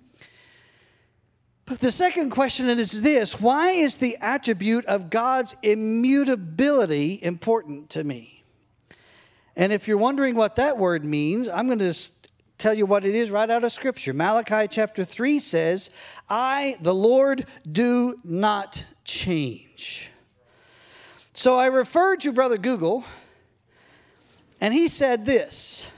But 1.64 1.80
the 1.80 1.90
second 1.90 2.30
question 2.30 2.68
is 2.68 3.00
this 3.00 3.40
Why 3.40 3.72
is 3.72 3.96
the 3.96 4.16
attribute 4.20 4.87
of 4.87 5.11
God's 5.11 5.56
immutability 5.62 7.18
important 7.20 7.90
to 7.90 8.04
me? 8.04 8.44
And 9.56 9.72
if 9.72 9.88
you're 9.88 9.99
wondering 9.99 10.34
what 10.34 10.56
that 10.56 10.78
word 10.78 11.04
means, 11.04 11.49
I'm 11.49 11.66
going 11.66 11.78
to 11.80 11.94
tell 12.62 12.73
you 12.73 12.87
what 12.87 13.04
it 13.04 13.14
is 13.16 13.31
right 13.31 13.50
out 13.50 13.64
of 13.64 13.73
Scripture. 13.73 14.12
Malachi 14.12 14.69
chapter 14.69 15.04
3 15.04 15.40
says, 15.40 15.90
I, 16.31 16.76
the 16.81 16.95
Lord, 16.95 17.47
do 17.71 18.21
not 18.23 18.85
change. 19.04 20.11
So 21.35 21.59
I 21.59 21.66
referred 21.66 22.21
to 22.21 22.33
Brother 22.33 22.59
Google, 22.59 23.04
and 24.61 24.73
he 24.73 24.87
said 24.87 25.26
this 25.26 25.88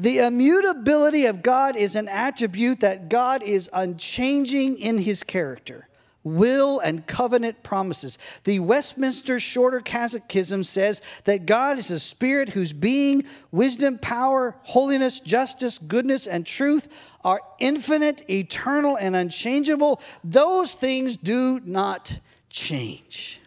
The 0.00 0.18
immutability 0.18 1.26
of 1.26 1.42
God 1.42 1.76
is 1.76 1.94
an 1.94 2.08
attribute 2.08 2.80
that 2.80 3.08
God 3.08 3.44
is 3.44 3.70
unchanging 3.72 4.76
in 4.76 4.98
his 4.98 5.22
character 5.22 5.86
will 6.22 6.80
and 6.80 7.06
covenant 7.06 7.62
promises. 7.62 8.18
The 8.44 8.60
Westminster 8.60 9.40
Shorter 9.40 9.80
Catechism 9.80 10.64
says 10.64 11.00
that 11.24 11.46
God 11.46 11.78
is 11.78 11.90
a 11.90 11.98
spirit 11.98 12.50
whose 12.50 12.72
being, 12.72 13.24
wisdom, 13.50 13.98
power, 13.98 14.56
holiness, 14.62 15.20
justice, 15.20 15.78
goodness, 15.78 16.26
and 16.26 16.44
truth 16.44 16.88
are 17.24 17.40
infinite, 17.58 18.28
eternal, 18.28 18.96
and 18.96 19.16
unchangeable. 19.16 20.00
Those 20.22 20.74
things 20.74 21.16
do 21.16 21.60
not 21.64 22.18
change. 22.50 23.40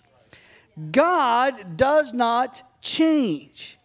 God 0.91 1.77
does 1.77 2.13
not 2.13 2.63
change. 2.81 3.77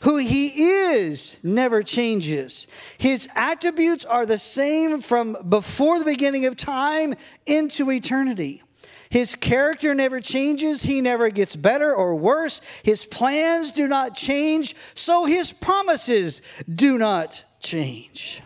Who 0.00 0.18
he 0.18 0.48
is 0.48 1.38
never 1.42 1.82
changes. 1.82 2.68
His 2.98 3.28
attributes 3.34 4.04
are 4.04 4.26
the 4.26 4.38
same 4.38 5.00
from 5.00 5.36
before 5.48 5.98
the 5.98 6.04
beginning 6.04 6.46
of 6.46 6.56
time 6.56 7.14
into 7.46 7.90
eternity. 7.90 8.62
His 9.10 9.34
character 9.34 9.94
never 9.94 10.20
changes. 10.20 10.82
He 10.82 11.00
never 11.00 11.30
gets 11.30 11.56
better 11.56 11.94
or 11.94 12.14
worse. 12.14 12.60
His 12.82 13.04
plans 13.04 13.70
do 13.70 13.88
not 13.88 14.14
change. 14.14 14.76
So 14.94 15.24
his 15.24 15.50
promises 15.50 16.42
do 16.72 16.98
not 16.98 17.44
change. 17.60 18.42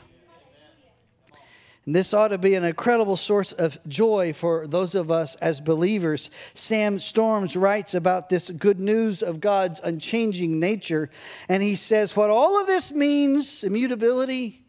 And 1.84 1.96
this 1.96 2.14
ought 2.14 2.28
to 2.28 2.38
be 2.38 2.54
an 2.54 2.64
incredible 2.64 3.16
source 3.16 3.52
of 3.52 3.76
joy 3.88 4.32
for 4.32 4.68
those 4.68 4.94
of 4.94 5.10
us 5.10 5.34
as 5.36 5.60
believers. 5.60 6.30
Sam 6.54 7.00
Storms 7.00 7.56
writes 7.56 7.94
about 7.94 8.28
this 8.28 8.50
good 8.50 8.78
news 8.78 9.20
of 9.20 9.40
God's 9.40 9.80
unchanging 9.80 10.60
nature. 10.60 11.10
And 11.48 11.60
he 11.60 11.74
says, 11.74 12.14
What 12.14 12.30
all 12.30 12.60
of 12.60 12.68
this 12.68 12.92
means, 12.92 13.64
immutability, 13.64 14.64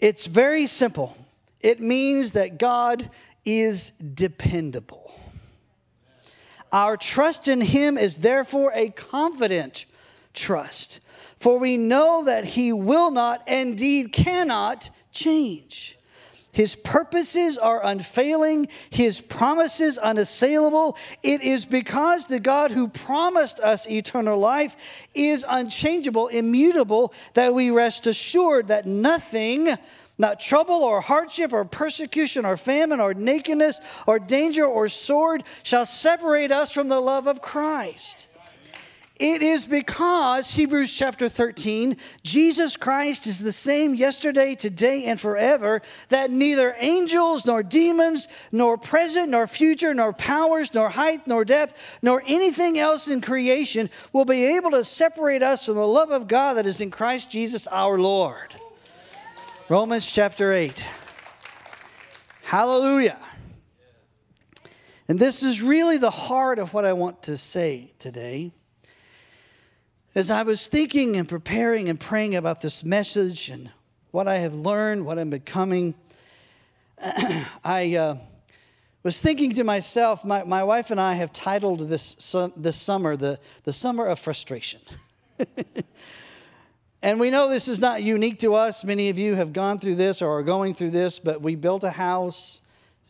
it's 0.00 0.26
very 0.26 0.66
simple. 0.66 1.16
It 1.60 1.80
means 1.80 2.32
that 2.32 2.58
God 2.58 3.08
is 3.44 3.90
dependable. 3.90 5.14
Our 6.72 6.96
trust 6.96 7.46
in 7.48 7.60
Him 7.60 7.98
is 7.98 8.18
therefore 8.18 8.72
a 8.74 8.90
confident 8.90 9.84
trust, 10.34 11.00
for 11.38 11.58
we 11.58 11.76
know 11.76 12.24
that 12.24 12.44
He 12.44 12.72
will 12.72 13.10
not, 13.10 13.46
indeed 13.48 14.12
cannot, 14.12 14.90
change. 15.12 15.98
His 16.52 16.74
purposes 16.74 17.58
are 17.58 17.84
unfailing, 17.84 18.68
His 18.90 19.20
promises 19.20 19.98
unassailable. 19.98 20.96
It 21.22 21.42
is 21.42 21.64
because 21.64 22.26
the 22.26 22.40
God 22.40 22.72
who 22.72 22.88
promised 22.88 23.60
us 23.60 23.88
eternal 23.88 24.38
life 24.38 24.76
is 25.14 25.44
unchangeable, 25.48 26.28
immutable, 26.28 27.12
that 27.34 27.54
we 27.54 27.70
rest 27.70 28.06
assured 28.06 28.68
that 28.68 28.86
nothing, 28.86 29.68
not 30.18 30.40
trouble 30.40 30.82
or 30.82 31.00
hardship 31.00 31.52
or 31.52 31.64
persecution 31.64 32.44
or 32.44 32.56
famine 32.56 33.00
or 33.00 33.14
nakedness 33.14 33.80
or 34.06 34.18
danger 34.18 34.64
or 34.64 34.88
sword, 34.88 35.44
shall 35.62 35.86
separate 35.86 36.50
us 36.50 36.72
from 36.72 36.88
the 36.88 37.00
love 37.00 37.28
of 37.28 37.40
Christ. 37.40 38.26
It 39.20 39.42
is 39.42 39.66
because, 39.66 40.50
Hebrews 40.52 40.94
chapter 40.94 41.28
13, 41.28 41.98
Jesus 42.22 42.74
Christ 42.78 43.26
is 43.26 43.38
the 43.38 43.52
same 43.52 43.94
yesterday, 43.94 44.54
today, 44.54 45.04
and 45.04 45.20
forever, 45.20 45.82
that 46.08 46.30
neither 46.30 46.74
angels, 46.78 47.44
nor 47.44 47.62
demons, 47.62 48.28
nor 48.50 48.78
present, 48.78 49.28
nor 49.28 49.46
future, 49.46 49.92
nor 49.92 50.14
powers, 50.14 50.72
nor 50.72 50.88
height, 50.88 51.26
nor 51.26 51.44
depth, 51.44 51.78
nor 52.00 52.22
anything 52.26 52.78
else 52.78 53.08
in 53.08 53.20
creation 53.20 53.90
will 54.14 54.24
be 54.24 54.56
able 54.56 54.70
to 54.70 54.82
separate 54.82 55.42
us 55.42 55.66
from 55.66 55.74
the 55.74 55.86
love 55.86 56.10
of 56.10 56.26
God 56.26 56.54
that 56.54 56.66
is 56.66 56.80
in 56.80 56.90
Christ 56.90 57.30
Jesus 57.30 57.66
our 57.66 57.98
Lord. 57.98 58.54
Romans 59.68 60.10
chapter 60.10 60.50
8. 60.50 60.82
Hallelujah. 62.42 63.20
And 65.08 65.18
this 65.18 65.42
is 65.42 65.60
really 65.60 65.98
the 65.98 66.10
heart 66.10 66.58
of 66.58 66.72
what 66.72 66.86
I 66.86 66.94
want 66.94 67.24
to 67.24 67.36
say 67.36 67.92
today. 67.98 68.52
As 70.12 70.28
I 70.28 70.42
was 70.42 70.66
thinking 70.66 71.16
and 71.16 71.28
preparing 71.28 71.88
and 71.88 71.98
praying 71.98 72.34
about 72.34 72.60
this 72.60 72.82
message 72.82 73.48
and 73.48 73.70
what 74.10 74.26
I 74.26 74.38
have 74.38 74.54
learned, 74.54 75.06
what 75.06 75.20
I'm 75.20 75.30
becoming, 75.30 75.94
I 77.64 77.94
uh, 77.94 78.16
was 79.04 79.22
thinking 79.22 79.52
to 79.52 79.62
myself, 79.62 80.24
my, 80.24 80.42
my 80.42 80.64
wife 80.64 80.90
and 80.90 81.00
I 81.00 81.12
have 81.14 81.32
titled 81.32 81.88
this, 81.88 82.14
this 82.56 82.76
summer 82.76 83.14
the, 83.14 83.38
the 83.62 83.72
Summer 83.72 84.04
of 84.06 84.18
Frustration. 84.18 84.80
and 87.02 87.20
we 87.20 87.30
know 87.30 87.48
this 87.48 87.68
is 87.68 87.78
not 87.78 88.02
unique 88.02 88.40
to 88.40 88.54
us. 88.54 88.82
Many 88.82 89.10
of 89.10 89.18
you 89.18 89.36
have 89.36 89.52
gone 89.52 89.78
through 89.78 89.94
this 89.94 90.20
or 90.20 90.36
are 90.38 90.42
going 90.42 90.74
through 90.74 90.90
this, 90.90 91.20
but 91.20 91.40
we 91.40 91.54
built 91.54 91.84
a 91.84 91.90
house 91.90 92.62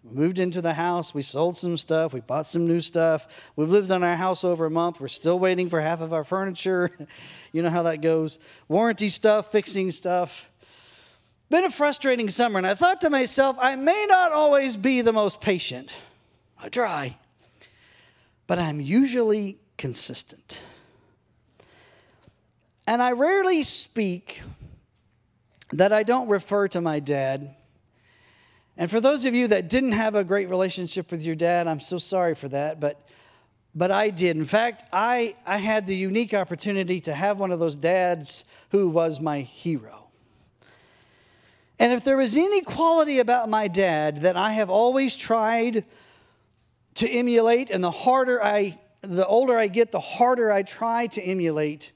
we 0.02 0.16
moved 0.16 0.38
into 0.38 0.62
the 0.62 0.73
house. 0.73 1.14
We 1.14 1.23
sold 1.23 1.57
some 1.57 1.76
stuff. 1.76 2.14
We 2.14 2.21
bought 2.21 2.47
some 2.47 2.66
new 2.66 2.80
stuff. 2.80 3.28
We've 3.57 3.69
lived 3.69 3.90
in 3.90 4.02
our 4.02 4.16
house 4.16 4.45
over 4.45 4.66
a 4.66 4.71
month. 4.71 5.00
We're 5.00 5.09
still 5.09 5.38
waiting 5.38 5.69
for 5.69 5.80
half 5.80 6.00
of 6.00 6.12
our 6.12 6.25
furniture. 6.25 6.90
you 7.52 7.62
know 7.62 7.71
how 7.71 7.83
that 7.83 8.00
goes. 8.00 8.38
Warranty 8.69 9.11
stuff, 9.11 9.52
fixing 9.52 9.92
stuff. 9.92 10.50
been 11.50 11.64
a 11.64 11.71
frustrating 11.71 12.30
summer, 12.30 12.59
and 12.59 12.66
I 12.66 12.75
thought 12.75 13.02
to 13.02 13.11
myself, 13.11 13.57
I 13.61 13.76
may 13.76 14.07
not 14.09 14.33
always 14.33 14.76
be 14.76 15.02
the 15.02 15.12
most 15.12 15.40
patient. 15.40 15.92
I 16.62 16.69
try, 16.69 17.16
but 18.47 18.59
I'm 18.59 18.80
usually 18.80 19.59
consistent. 19.76 20.61
And 22.87 23.02
I 23.02 23.12
rarely 23.12 23.62
speak 23.62 24.42
that 25.73 25.92
I 25.92 26.02
don't 26.02 26.28
refer 26.28 26.69
to 26.69 26.80
my 26.80 27.00
dad. 27.00 27.54
And 28.76 28.90
for 28.90 29.00
those 29.00 29.24
of 29.24 29.34
you 29.34 29.48
that 29.48 29.68
didn't 29.68 29.92
have 29.92 30.14
a 30.14 30.24
great 30.24 30.48
relationship 30.48 31.10
with 31.10 31.22
your 31.22 31.34
dad, 31.34 31.66
I'm 31.66 31.80
so 31.80 31.98
sorry 31.98 32.34
for 32.34 32.48
that, 32.48 32.80
but 32.80 33.00
but 33.74 33.90
I 33.90 34.10
did. 34.10 34.36
In 34.36 34.46
fact, 34.46 34.84
I, 34.92 35.34
I 35.46 35.58
had 35.58 35.86
the 35.86 35.94
unique 35.94 36.34
opportunity 36.34 37.00
to 37.02 37.14
have 37.14 37.38
one 37.38 37.52
of 37.52 37.60
those 37.60 37.76
dads 37.76 38.44
who 38.70 38.88
was 38.88 39.20
my 39.20 39.40
hero. 39.40 40.10
And 41.78 41.92
if 41.92 42.04
there 42.04 42.16
was 42.16 42.36
any 42.36 42.62
quality 42.62 43.20
about 43.20 43.48
my 43.48 43.68
dad 43.68 44.22
that 44.22 44.36
I 44.36 44.52
have 44.52 44.70
always 44.70 45.16
tried 45.16 45.84
to 46.94 47.08
emulate, 47.08 47.70
and 47.70 47.82
the 47.82 47.90
harder 47.90 48.42
I, 48.42 48.78
the 49.00 49.26
older 49.26 49.56
I 49.56 49.68
get, 49.68 49.92
the 49.92 50.00
harder 50.00 50.52
I 50.52 50.62
try 50.62 51.06
to 51.06 51.22
emulate, 51.22 51.92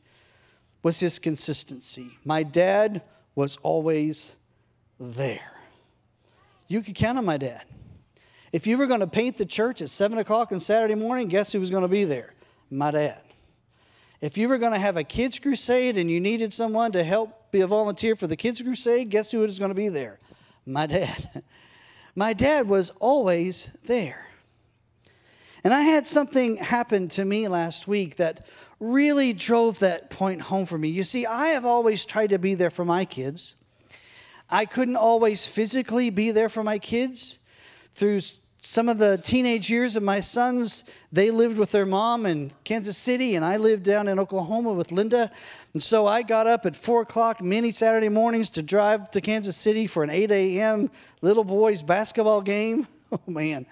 was 0.83 1.01
his 1.01 1.19
consistency. 1.19 2.13
My 2.25 2.45
dad 2.45 3.03
was 3.35 3.57
always 3.63 4.33
there. 5.01 5.54
You 6.69 6.81
could 6.83 6.95
count 6.95 7.19
on 7.19 7.25
my 7.25 7.37
dad. 7.37 7.63
If 8.53 8.67
you 8.67 8.79
were 8.79 8.87
going 8.87 9.01
to 9.01 9.07
paint 9.07 9.37
the 9.37 9.47
church 9.47 9.83
at 9.83 9.91
7 9.91 10.17
o'clock 10.19 10.53
on 10.53 10.61
Saturday 10.61 10.95
morning, 10.95 11.29
guess 11.29 11.53
who 11.53 11.61
was 11.61 11.71
going 11.71 11.83
to 11.83 11.89
be 11.89 12.05
there? 12.05 12.35
My 12.71 12.91
dad. 12.91 13.21
If 14.21 14.39
you 14.39 14.49
were 14.49 14.59
going 14.59 14.73
to 14.73 14.79
have 14.79 14.97
a 14.97 15.05
kids' 15.05 15.39
crusade 15.39 15.99
and 15.99 16.11
you 16.11 16.21
needed 16.21 16.53
someone 16.53 16.93
to 16.93 17.03
help 17.03 17.51
be 17.51 17.61
a 17.61 17.67
volunteer 17.67 18.17
for 18.17 18.27
the 18.27 18.37
kids' 18.37 18.63
crusade, 18.63 19.11
guess 19.11 19.31
who 19.31 19.41
was 19.41 19.59
going 19.59 19.71
to 19.71 19.75
be 19.75 19.89
there? 19.89 20.19
My 20.65 20.87
dad. 20.87 21.43
My 22.17 22.33
dad 22.33 22.69
was 22.69 22.91
always 23.01 23.77
there. 23.87 24.25
And 25.65 25.75
I 25.75 25.81
had 25.81 26.07
something 26.07 26.57
happen 26.57 27.09
to 27.09 27.25
me 27.25 27.49
last 27.49 27.89
week 27.89 28.17
that 28.17 28.47
really 28.79 29.33
drove 29.33 29.79
that 29.81 30.11
point 30.11 30.43
home 30.43 30.67
for 30.67 30.79
me. 30.79 30.89
You 30.89 31.05
see, 31.05 31.27
I 31.27 31.49
have 31.49 31.65
always 31.65 32.05
tried 32.05 32.31
to 32.31 32.39
be 32.39 32.55
there 32.55 32.71
for 32.71 32.85
my 32.85 33.05
kids. 33.05 33.64
I 34.51 34.67
couldn't 34.67 34.97
always 34.97 35.47
physically 35.47 36.11
be 36.11 36.31
there 36.31 36.49
for 36.49 36.63
my 36.63 36.79
kids 36.79 37.41
through 37.95 38.21
some 38.61 38.89
of 38.89 38.99
the 38.99 39.19
teenage 39.19 39.69
years 39.71 39.95
of 39.97 40.03
my 40.03 40.21
sons. 40.21 40.85
They 41.13 41.31
lived 41.31 41.59
with 41.59 41.71
their 41.71 41.87
mom 41.87 42.25
in 42.27 42.51
Kansas 42.65 42.97
City, 42.97 43.37
and 43.37 43.45
I 43.45 43.59
lived 43.59 43.83
down 43.83 44.09
in 44.09 44.19
Oklahoma 44.19 44.73
with 44.73 44.91
Linda. 44.91 45.31
And 45.73 45.83
so 45.83 46.07
I 46.07 46.23
got 46.23 46.47
up 46.47 46.65
at 46.67 46.77
4 46.77 47.03
o'clock 47.03 47.43
many 47.43 47.73
Saturday 47.73 48.09
mornings 48.09 48.51
to 48.51 48.63
drive 48.63 49.11
to 49.11 49.21
Kansas 49.21 49.57
City 49.57 49.87
for 49.87 50.03
an 50.03 50.11
8 50.11 50.31
a.m. 50.31 50.91
little 51.21 51.45
boys 51.45 51.83
basketball 51.83 52.43
game. 52.43 52.87
Oh, 53.13 53.31
man. 53.31 53.65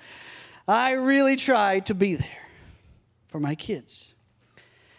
I 0.69 0.93
really 0.93 1.35
tried 1.35 1.87
to 1.87 1.95
be 1.95 2.15
there 2.15 2.29
for 3.27 3.41
my 3.41 3.57
kids. 3.57 4.15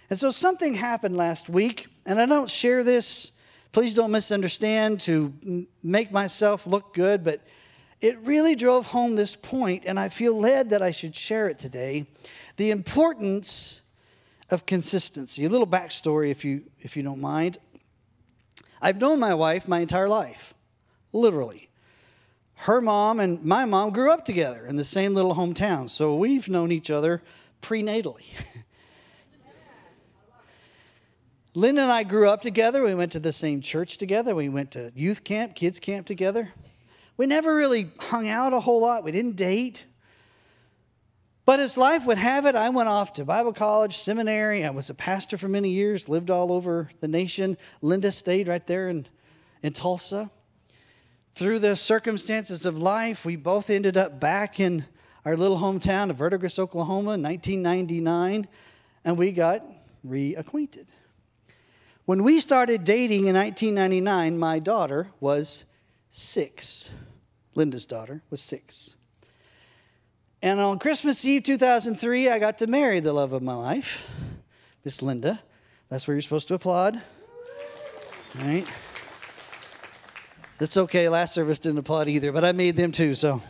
And 0.09 0.19
so 0.19 0.31
something 0.31 0.73
happened 0.73 1.15
last 1.15 1.47
week, 1.47 1.87
and 2.05 2.19
I 2.19 2.25
don't 2.25 2.49
share 2.49 2.83
this, 2.83 3.31
please 3.73 3.93
don't 3.93 4.11
misunderstand, 4.11 5.01
to 5.01 5.67
make 5.83 6.11
myself 6.11 6.65
look 6.65 6.93
good, 6.93 7.25
but 7.25 7.41
it 7.99 8.17
really 8.19 8.55
drove 8.55 8.87
home 8.87 9.15
this 9.15 9.35
point, 9.35 9.83
and 9.85 9.99
I 9.99 10.07
feel 10.07 10.39
led 10.39 10.69
that 10.69 10.81
I 10.81 10.91
should 10.91 11.15
share 11.15 11.49
it 11.49 11.59
today 11.59 12.05
the 12.55 12.71
importance 12.71 13.81
of 14.49 14.65
consistency. 14.65 15.43
A 15.43 15.49
little 15.49 15.67
backstory, 15.67 16.29
if 16.31 16.45
you, 16.45 16.63
if 16.79 16.95
you 16.95 17.03
don't 17.03 17.19
mind. 17.19 17.57
I've 18.81 19.01
known 19.01 19.19
my 19.19 19.33
wife 19.33 19.67
my 19.67 19.81
entire 19.81 20.07
life, 20.07 20.53
literally 21.11 21.69
her 22.63 22.79
mom 22.79 23.19
and 23.19 23.43
my 23.43 23.65
mom 23.65 23.91
grew 23.91 24.09
up 24.09 24.23
together 24.23 24.65
in 24.65 24.77
the 24.77 24.83
same 24.85 25.13
little 25.13 25.35
hometown. 25.35 25.89
So 25.89 26.15
we've 26.15 26.47
known 26.47 26.71
each 26.71 26.89
other 26.89 27.21
prenatally. 27.61 28.23
Linda 31.53 31.83
and 31.83 31.91
I 31.91 32.03
grew 32.03 32.27
up 32.27 32.41
together. 32.41 32.83
We 32.83 32.95
went 32.95 33.11
to 33.13 33.19
the 33.19 33.31
same 33.31 33.61
church 33.61 33.97
together. 33.97 34.33
We 34.33 34.49
went 34.49 34.71
to 34.71 34.91
youth 34.95 35.23
camp, 35.23 35.55
kids 35.55 35.79
camp 35.79 36.07
together. 36.07 36.51
We 37.15 37.25
never 37.25 37.55
really 37.55 37.91
hung 37.99 38.27
out 38.27 38.53
a 38.53 38.59
whole 38.59 38.81
lot. 38.81 39.03
We 39.03 39.11
didn't 39.11 39.35
date. 39.35 39.85
But 41.45 41.59
as 41.59 41.77
life 41.77 42.05
would 42.05 42.17
have 42.17 42.45
it, 42.45 42.55
I 42.55 42.69
went 42.69 42.89
off 42.89 43.13
to 43.13 43.25
Bible 43.25 43.53
college, 43.53 43.97
seminary. 43.97 44.63
I 44.63 44.69
was 44.71 44.89
a 44.89 44.93
pastor 44.93 45.37
for 45.37 45.47
many 45.47 45.69
years, 45.69 46.09
lived 46.09 46.31
all 46.31 46.51
over 46.51 46.89
the 47.01 47.07
nation. 47.07 47.57
Linda 47.81 48.11
stayed 48.11 48.47
right 48.47 48.65
there 48.65 48.89
in, 48.89 49.05
in 49.61 49.73
Tulsa 49.73 50.31
through 51.33 51.59
the 51.59 51.75
circumstances 51.75 52.65
of 52.65 52.77
life, 52.77 53.25
we 53.25 53.35
both 53.35 53.69
ended 53.69 53.97
up 53.97 54.19
back 54.19 54.59
in 54.59 54.85
our 55.25 55.35
little 55.35 55.57
hometown 55.57 56.09
of 56.09 56.17
Verdigris, 56.17 56.59
Oklahoma 56.59 57.13
in 57.13 57.23
1999, 57.23 58.47
and 59.03 59.17
we 59.17 59.31
got 59.31 59.65
reacquainted. 60.05 60.85
When 62.05 62.23
we 62.23 62.41
started 62.41 62.83
dating 62.83 63.27
in 63.27 63.35
1999, 63.35 64.37
my 64.37 64.59
daughter 64.59 65.07
was 65.21 65.63
six. 66.11 66.89
Linda's 67.55 67.85
daughter 67.85 68.21
was 68.29 68.41
six. 68.41 68.95
And 70.41 70.59
on 70.59 70.79
Christmas 70.79 71.23
Eve 71.23 71.43
2003, 71.43 72.29
I 72.29 72.39
got 72.39 72.57
to 72.57 72.67
marry 72.67 72.99
the 72.99 73.13
love 73.13 73.31
of 73.31 73.41
my 73.41 73.53
life, 73.53 74.09
Miss 74.83 75.01
Linda. 75.01 75.41
That's 75.87 76.05
where 76.05 76.15
you're 76.15 76.21
supposed 76.21 76.49
to 76.49 76.55
applaud. 76.55 77.01
All 78.39 78.45
right. 78.45 78.67
That's 80.57 80.75
okay. 80.75 81.07
Last 81.07 81.33
service 81.33 81.59
didn't 81.59 81.77
applaud 81.77 82.09
either, 82.09 82.33
but 82.33 82.43
I 82.43 82.51
made 82.51 82.75
them 82.75 82.91
too, 82.91 83.15
so. 83.15 83.41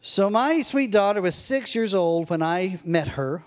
So, 0.00 0.30
my 0.30 0.60
sweet 0.62 0.90
daughter 0.90 1.20
was 1.20 1.34
six 1.34 1.74
years 1.74 1.92
old 1.92 2.30
when 2.30 2.42
I 2.42 2.78
met 2.84 3.08
her, 3.08 3.44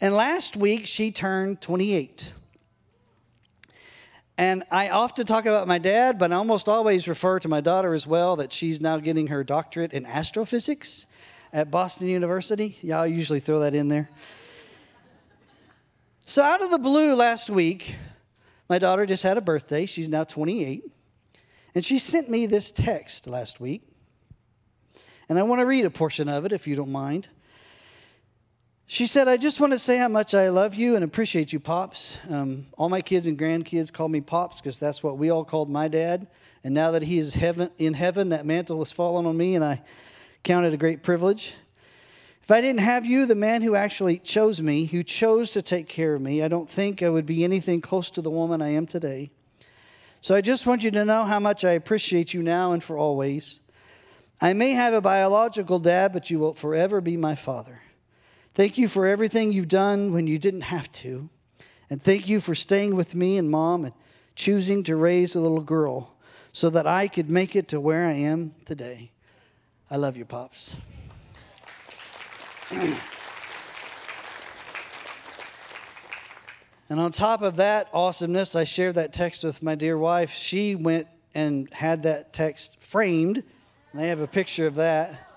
and 0.00 0.14
last 0.14 0.56
week 0.56 0.86
she 0.86 1.10
turned 1.10 1.60
28. 1.60 2.32
And 4.38 4.64
I 4.70 4.88
often 4.88 5.26
talk 5.26 5.44
about 5.44 5.68
my 5.68 5.76
dad, 5.76 6.18
but 6.18 6.32
I 6.32 6.36
almost 6.36 6.66
always 6.66 7.06
refer 7.06 7.38
to 7.40 7.48
my 7.48 7.60
daughter 7.60 7.92
as 7.92 8.06
well, 8.06 8.36
that 8.36 8.54
she's 8.54 8.80
now 8.80 8.96
getting 8.96 9.26
her 9.26 9.44
doctorate 9.44 9.92
in 9.92 10.06
astrophysics 10.06 11.04
at 11.52 11.70
Boston 11.70 12.06
University. 12.06 12.78
Y'all 12.80 13.06
usually 13.06 13.40
throw 13.40 13.60
that 13.60 13.74
in 13.74 13.88
there. 13.88 14.08
So, 16.24 16.42
out 16.42 16.62
of 16.62 16.70
the 16.70 16.78
blue 16.78 17.14
last 17.14 17.50
week, 17.50 17.96
my 18.68 18.78
daughter 18.78 19.04
just 19.04 19.24
had 19.24 19.36
a 19.36 19.40
birthday. 19.40 19.84
She's 19.84 20.08
now 20.08 20.24
28. 20.24 20.90
And 21.74 21.84
she 21.84 21.98
sent 21.98 22.30
me 22.30 22.46
this 22.46 22.70
text 22.70 23.26
last 23.26 23.60
week. 23.60 23.82
And 25.28 25.38
I 25.38 25.42
want 25.42 25.60
to 25.60 25.66
read 25.66 25.84
a 25.84 25.90
portion 25.90 26.28
of 26.28 26.46
it 26.46 26.52
if 26.52 26.66
you 26.66 26.76
don't 26.76 26.90
mind. 26.90 27.28
She 28.92 29.06
said, 29.06 29.28
I 29.28 29.36
just 29.36 29.60
want 29.60 29.72
to 29.72 29.78
say 29.78 29.98
how 29.98 30.08
much 30.08 30.34
I 30.34 30.48
love 30.48 30.74
you 30.74 30.96
and 30.96 31.04
appreciate 31.04 31.52
you, 31.52 31.60
Pops. 31.60 32.18
Um, 32.28 32.66
all 32.76 32.88
my 32.88 33.00
kids 33.00 33.28
and 33.28 33.38
grandkids 33.38 33.92
call 33.92 34.08
me 34.08 34.20
Pops 34.20 34.60
because 34.60 34.80
that's 34.80 35.00
what 35.00 35.16
we 35.16 35.30
all 35.30 35.44
called 35.44 35.70
my 35.70 35.86
dad. 35.86 36.26
And 36.64 36.74
now 36.74 36.90
that 36.90 37.04
he 37.04 37.20
is 37.20 37.34
heaven, 37.34 37.70
in 37.78 37.94
heaven, 37.94 38.30
that 38.30 38.44
mantle 38.44 38.80
has 38.80 38.90
fallen 38.90 39.26
on 39.26 39.36
me, 39.36 39.54
and 39.54 39.64
I 39.64 39.80
count 40.42 40.66
it 40.66 40.74
a 40.74 40.76
great 40.76 41.04
privilege. 41.04 41.54
If 42.42 42.50
I 42.50 42.60
didn't 42.60 42.80
have 42.80 43.06
you, 43.06 43.26
the 43.26 43.36
man 43.36 43.62
who 43.62 43.76
actually 43.76 44.18
chose 44.18 44.60
me, 44.60 44.86
who 44.86 45.04
chose 45.04 45.52
to 45.52 45.62
take 45.62 45.86
care 45.86 46.16
of 46.16 46.20
me, 46.20 46.42
I 46.42 46.48
don't 46.48 46.68
think 46.68 47.00
I 47.00 47.10
would 47.10 47.26
be 47.26 47.44
anything 47.44 47.80
close 47.80 48.10
to 48.10 48.22
the 48.22 48.28
woman 48.28 48.60
I 48.60 48.70
am 48.70 48.88
today. 48.88 49.30
So 50.20 50.34
I 50.34 50.40
just 50.40 50.66
want 50.66 50.82
you 50.82 50.90
to 50.90 51.04
know 51.04 51.22
how 51.22 51.38
much 51.38 51.64
I 51.64 51.70
appreciate 51.70 52.34
you 52.34 52.42
now 52.42 52.72
and 52.72 52.82
for 52.82 52.98
always. 52.98 53.60
I 54.40 54.52
may 54.52 54.70
have 54.70 54.94
a 54.94 55.00
biological 55.00 55.78
dad, 55.78 56.12
but 56.12 56.28
you 56.28 56.40
will 56.40 56.54
forever 56.54 57.00
be 57.00 57.16
my 57.16 57.36
father. 57.36 57.82
Thank 58.52 58.78
you 58.78 58.88
for 58.88 59.06
everything 59.06 59.52
you've 59.52 59.68
done 59.68 60.12
when 60.12 60.26
you 60.26 60.38
didn't 60.38 60.62
have 60.62 60.90
to. 60.92 61.28
And 61.88 62.02
thank 62.02 62.28
you 62.28 62.40
for 62.40 62.54
staying 62.54 62.96
with 62.96 63.14
me 63.14 63.38
and 63.38 63.48
mom 63.50 63.84
and 63.84 63.94
choosing 64.34 64.82
to 64.84 64.96
raise 64.96 65.34
a 65.34 65.40
little 65.40 65.60
girl 65.60 66.16
so 66.52 66.68
that 66.70 66.86
I 66.86 67.06
could 67.06 67.30
make 67.30 67.54
it 67.54 67.68
to 67.68 67.80
where 67.80 68.06
I 68.06 68.12
am 68.12 68.54
today. 68.64 69.12
I 69.88 69.96
love 69.96 70.16
you, 70.16 70.24
Pops. 70.24 70.74
and 72.70 72.98
on 76.90 77.12
top 77.12 77.42
of 77.42 77.56
that 77.56 77.88
awesomeness, 77.92 78.56
I 78.56 78.64
shared 78.64 78.96
that 78.96 79.12
text 79.12 79.44
with 79.44 79.62
my 79.62 79.76
dear 79.76 79.96
wife. 79.96 80.32
She 80.32 80.74
went 80.74 81.06
and 81.34 81.72
had 81.72 82.02
that 82.02 82.32
text 82.32 82.80
framed. 82.80 83.44
And 83.92 84.00
I 84.00 84.06
have 84.06 84.20
a 84.20 84.26
picture 84.26 84.66
of 84.66 84.74
that. 84.76 85.29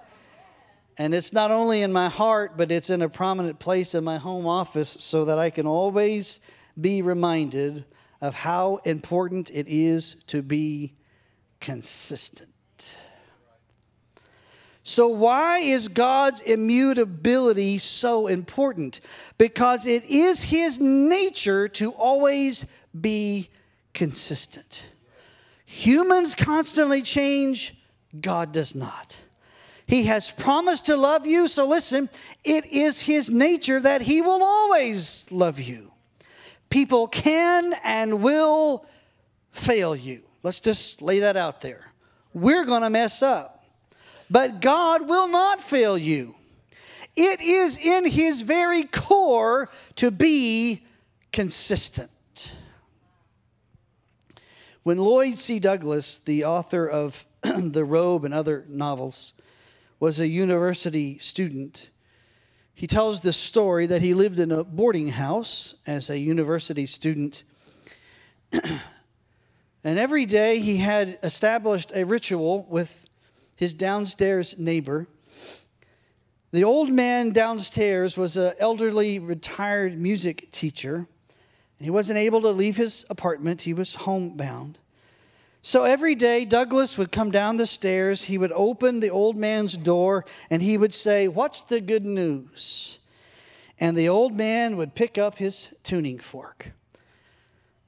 And 0.97 1.13
it's 1.13 1.33
not 1.33 1.51
only 1.51 1.81
in 1.81 1.91
my 1.91 2.09
heart, 2.09 2.55
but 2.55 2.71
it's 2.71 2.89
in 2.89 3.01
a 3.01 3.09
prominent 3.09 3.59
place 3.59 3.95
in 3.95 4.03
my 4.03 4.17
home 4.17 4.45
office 4.45 4.89
so 4.89 5.25
that 5.25 5.39
I 5.39 5.49
can 5.49 5.65
always 5.65 6.39
be 6.79 7.01
reminded 7.01 7.85
of 8.21 8.33
how 8.35 8.77
important 8.85 9.49
it 9.49 9.67
is 9.67 10.23
to 10.27 10.41
be 10.41 10.93
consistent. 11.59 12.49
So, 14.85 15.07
why 15.07 15.59
is 15.59 15.87
God's 15.87 16.41
immutability 16.41 17.77
so 17.77 18.27
important? 18.27 18.99
Because 19.37 19.85
it 19.85 20.03
is 20.05 20.43
His 20.43 20.79
nature 20.79 21.69
to 21.69 21.91
always 21.91 22.65
be 22.99 23.49
consistent. 23.93 24.89
Humans 25.65 26.35
constantly 26.35 27.01
change, 27.01 27.75
God 28.19 28.51
does 28.51 28.75
not. 28.75 29.17
He 29.85 30.03
has 30.03 30.31
promised 30.31 30.85
to 30.87 30.95
love 30.95 31.25
you, 31.27 31.47
so 31.47 31.67
listen, 31.67 32.09
it 32.43 32.65
is 32.67 32.99
His 32.99 33.29
nature 33.29 33.79
that 33.79 34.01
He 34.01 34.21
will 34.21 34.43
always 34.43 35.31
love 35.31 35.59
you. 35.59 35.91
People 36.69 37.07
can 37.07 37.73
and 37.83 38.21
will 38.21 38.85
fail 39.51 39.95
you. 39.95 40.23
Let's 40.41 40.59
just 40.59 41.01
lay 41.01 41.19
that 41.19 41.37
out 41.37 41.61
there. 41.61 41.91
We're 42.33 42.65
going 42.65 42.81
to 42.81 42.89
mess 42.89 43.21
up, 43.21 43.65
but 44.29 44.61
God 44.61 45.07
will 45.07 45.27
not 45.27 45.61
fail 45.61 45.97
you. 45.97 46.35
It 47.15 47.41
is 47.41 47.77
in 47.77 48.05
His 48.05 48.41
very 48.41 48.83
core 48.83 49.69
to 49.97 50.09
be 50.09 50.83
consistent. 51.31 52.09
When 54.83 54.97
Lloyd 54.97 55.37
C. 55.37 55.59
Douglas, 55.59 56.19
the 56.19 56.45
author 56.45 56.87
of 56.87 57.25
The 57.41 57.85
Robe 57.85 58.25
and 58.25 58.33
other 58.33 58.65
novels, 58.67 59.33
was 59.99 60.19
a 60.19 60.27
university 60.27 61.17
student, 61.19 61.89
he 62.75 62.87
tells 62.87 63.21
this 63.21 63.37
story 63.37 63.85
that 63.87 64.01
he 64.01 64.13
lived 64.13 64.39
in 64.39 64.51
a 64.51 64.63
boarding 64.63 65.09
house 65.09 65.75
as 65.85 66.09
a 66.09 66.17
university 66.17 66.85
student. 66.85 67.43
and 68.51 69.99
every 69.99 70.25
day 70.25 70.59
he 70.59 70.77
had 70.77 71.19
established 71.21 71.91
a 71.95 72.03
ritual 72.03 72.65
with 72.69 73.07
his 73.55 73.73
downstairs 73.73 74.57
neighbor. 74.57 75.07
The 76.51 76.63
old 76.63 76.89
man 76.89 77.31
downstairs 77.31 78.17
was 78.17 78.37
an 78.37 78.53
elderly 78.59 79.19
retired 79.19 79.99
music 79.99 80.51
teacher. 80.51 81.07
He 81.79 81.89
wasn't 81.89 82.19
able 82.19 82.41
to 82.41 82.49
leave 82.49 82.77
his 82.77 83.05
apartment, 83.09 83.63
he 83.63 83.73
was 83.73 83.95
homebound. 83.95 84.79
So 85.65 85.85
every 85.85 86.13
day, 86.13 86.43
Douglas 86.43 86.97
would 86.97 87.09
come 87.09 87.31
down 87.31 87.55
the 87.55 87.65
stairs. 87.65 88.23
He 88.23 88.37
would 88.37 88.51
open 88.51 88.99
the 88.99 89.09
old 89.09 89.37
man's 89.37 89.77
door 89.77 90.25
and 90.49 90.61
he 90.61 90.77
would 90.77 90.93
say, 90.93 91.29
What's 91.29 91.63
the 91.63 91.79
good 91.79 92.05
news? 92.05 92.99
And 93.79 93.97
the 93.97 94.09
old 94.09 94.33
man 94.33 94.75
would 94.75 94.93
pick 94.93 95.17
up 95.17 95.37
his 95.37 95.73
tuning 95.81 96.19
fork. 96.19 96.73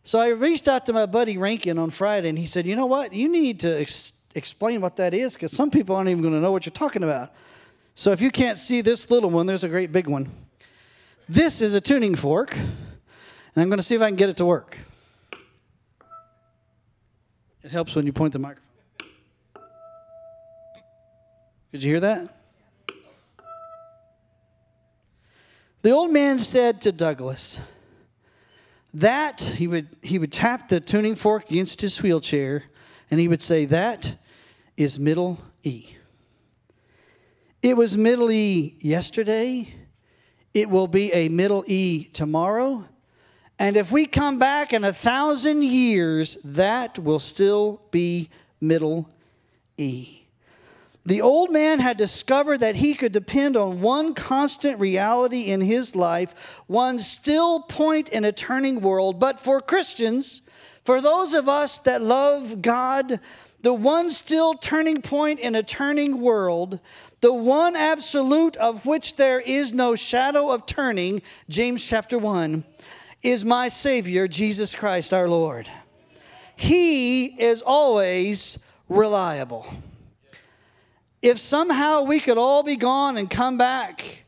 So 0.06 0.20
I 0.20 0.30
reached 0.30 0.70
out 0.70 0.86
to 0.86 0.94
my 0.94 1.06
buddy 1.06 1.38
Rankin 1.38 1.78
on 1.78 1.90
Friday 1.90 2.30
and 2.30 2.40
he 2.40 2.48
said, 2.48 2.66
You 2.66 2.78
know 2.78 2.86
what? 2.86 3.12
You 3.12 3.28
need 3.28 3.60
to 3.60 3.82
ex- 3.82 4.22
explain 4.36 4.80
what 4.80 4.96
that 4.96 5.14
is 5.14 5.34
because 5.34 5.52
some 5.52 5.70
people 5.70 5.98
aren't 5.98 6.08
even 6.08 6.22
going 6.22 6.34
to 6.34 6.40
know 6.40 6.54
what 6.54 6.66
you're 6.66 6.72
talking 6.72 7.04
about. 7.04 7.34
So 7.94 8.14
if 8.14 8.22
you 8.22 8.32
can't 8.32 8.58
see 8.58 8.80
this 8.80 9.12
little 9.12 9.30
one, 9.30 9.48
there's 9.48 9.66
a 9.66 9.70
great 9.70 9.92
big 9.92 10.08
one. 10.08 10.32
This 11.28 11.60
is 11.60 11.74
a 11.74 11.82
tuning 11.82 12.16
fork, 12.16 12.56
and 12.56 12.66
I'm 13.58 13.68
going 13.68 13.80
to 13.80 13.84
see 13.84 13.96
if 13.96 14.02
I 14.02 14.08
can 14.08 14.16
get 14.16 14.30
it 14.30 14.38
to 14.38 14.46
work. 14.46 14.78
It 17.66 17.72
helps 17.72 17.96
when 17.96 18.06
you 18.06 18.14
point 18.14 18.32
the 18.32 18.38
microphone. 18.38 18.62
Did 21.72 21.82
you 21.82 21.94
hear 21.94 22.00
that? 22.00 22.38
The 25.82 25.90
old 25.90 26.12
man 26.12 26.38
said 26.38 26.80
to 26.82 26.92
Douglas, 26.92 27.60
that 28.94 29.42
he 29.42 29.66
would 29.66 29.88
he 30.04 30.20
would 30.20 30.32
tap 30.32 30.70
the 30.70 30.80
tuning 30.80 31.16
fork 31.16 31.50
against 31.50 31.82
his 31.82 32.00
wheelchair 32.04 32.66
and 33.10 33.20
he 33.20 33.28
would 33.28 33.42
say 33.42 33.66
that 33.66 34.14
is 34.78 35.00
middle 35.00 35.40
E. 35.64 35.88
It 37.64 37.76
was 37.76 37.98
middle 37.98 38.30
E 38.30 38.76
yesterday. 38.80 39.74
It 40.54 40.70
will 40.70 40.88
be 40.88 41.12
a 41.14 41.30
middle 41.30 41.64
E 41.66 42.04
tomorrow. 42.14 42.86
And 43.58 43.78
if 43.78 43.92
we 43.92 44.06
come 44.06 44.38
back 44.38 44.74
in 44.74 44.84
a 44.84 44.94
thousand 44.94 45.64
years, 45.64 46.36
that 46.44 47.00
will 47.00 47.20
still 47.20 47.82
be 47.92 48.30
middle 48.60 49.10
E. 49.78 50.22
The 51.06 51.22
old 51.22 51.52
man 51.52 51.80
had 51.80 51.98
discovered 51.98 52.62
that 52.62 52.76
he 52.76 52.96
could 52.96 53.12
depend 53.12 53.56
on 53.56 53.82
one 53.82 54.16
constant 54.16 54.80
reality 54.80 55.42
in 55.42 55.62
his 55.62 55.96
life, 55.96 56.64
one 56.66 56.98
still 56.98 57.62
point 57.62 58.10
in 58.10 58.26
a 58.26 58.32
turning 58.32 58.82
world. 58.82 59.20
But 59.20 59.40
for 59.40 59.62
Christians, 59.62 60.50
for 60.84 61.02
those 61.02 61.34
of 61.34 61.48
us 61.48 61.78
that 61.80 62.02
love 62.02 62.62
God, 62.64 63.20
the 63.62 63.74
one 63.74 64.10
still 64.10 64.56
turning 64.56 65.02
point 65.02 65.40
in 65.40 65.54
a 65.54 65.64
turning 65.64 66.22
world, 66.22 66.80
the 67.22 67.34
one 67.34 67.76
absolute 67.76 68.58
of 68.58 68.86
which 68.86 69.16
there 69.16 69.40
is 69.40 69.74
no 69.74 69.96
shadow 69.96 70.52
of 70.52 70.66
turning, 70.66 71.22
James 71.50 71.84
chapter 71.84 72.18
1, 72.18 72.64
is 73.26 73.44
my 73.44 73.70
Savior, 73.70 74.28
Jesus 74.28 74.76
Christ 74.76 75.12
our 75.12 75.28
Lord. 75.28 75.68
He 76.56 77.26
is 77.26 77.64
always 77.64 78.64
reliable. 78.88 79.66
If 81.24 81.40
somehow 81.40 82.04
we 82.04 82.20
could 82.20 82.38
all 82.38 82.62
be 82.62 82.76
gone 82.76 83.18
and 83.18 83.28
come 83.28 83.58
back 83.58 84.26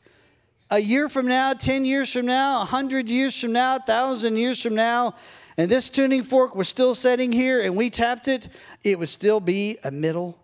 a 0.72 0.80
year 0.80 1.10
from 1.10 1.28
now, 1.28 1.54
10 1.54 1.86
years 1.86 2.12
from 2.12 2.26
now, 2.26 2.58
100 2.58 3.08
years 3.08 3.40
from 3.40 3.52
now, 3.52 3.74
1,000 3.74 4.36
years 4.36 4.64
from 4.64 4.74
now, 4.74 5.14
and 5.58 5.70
this 5.70 5.92
tuning 5.92 6.24
fork 6.24 6.56
was 6.56 6.68
still 6.68 6.96
sitting 6.96 7.32
here 7.32 7.62
and 7.62 7.78
we 7.78 7.92
tapped 7.92 8.28
it, 8.28 8.50
it 8.84 8.98
would 8.98 9.10
still 9.10 9.40
be 9.40 9.78
a 9.84 9.92
middle 9.92 10.40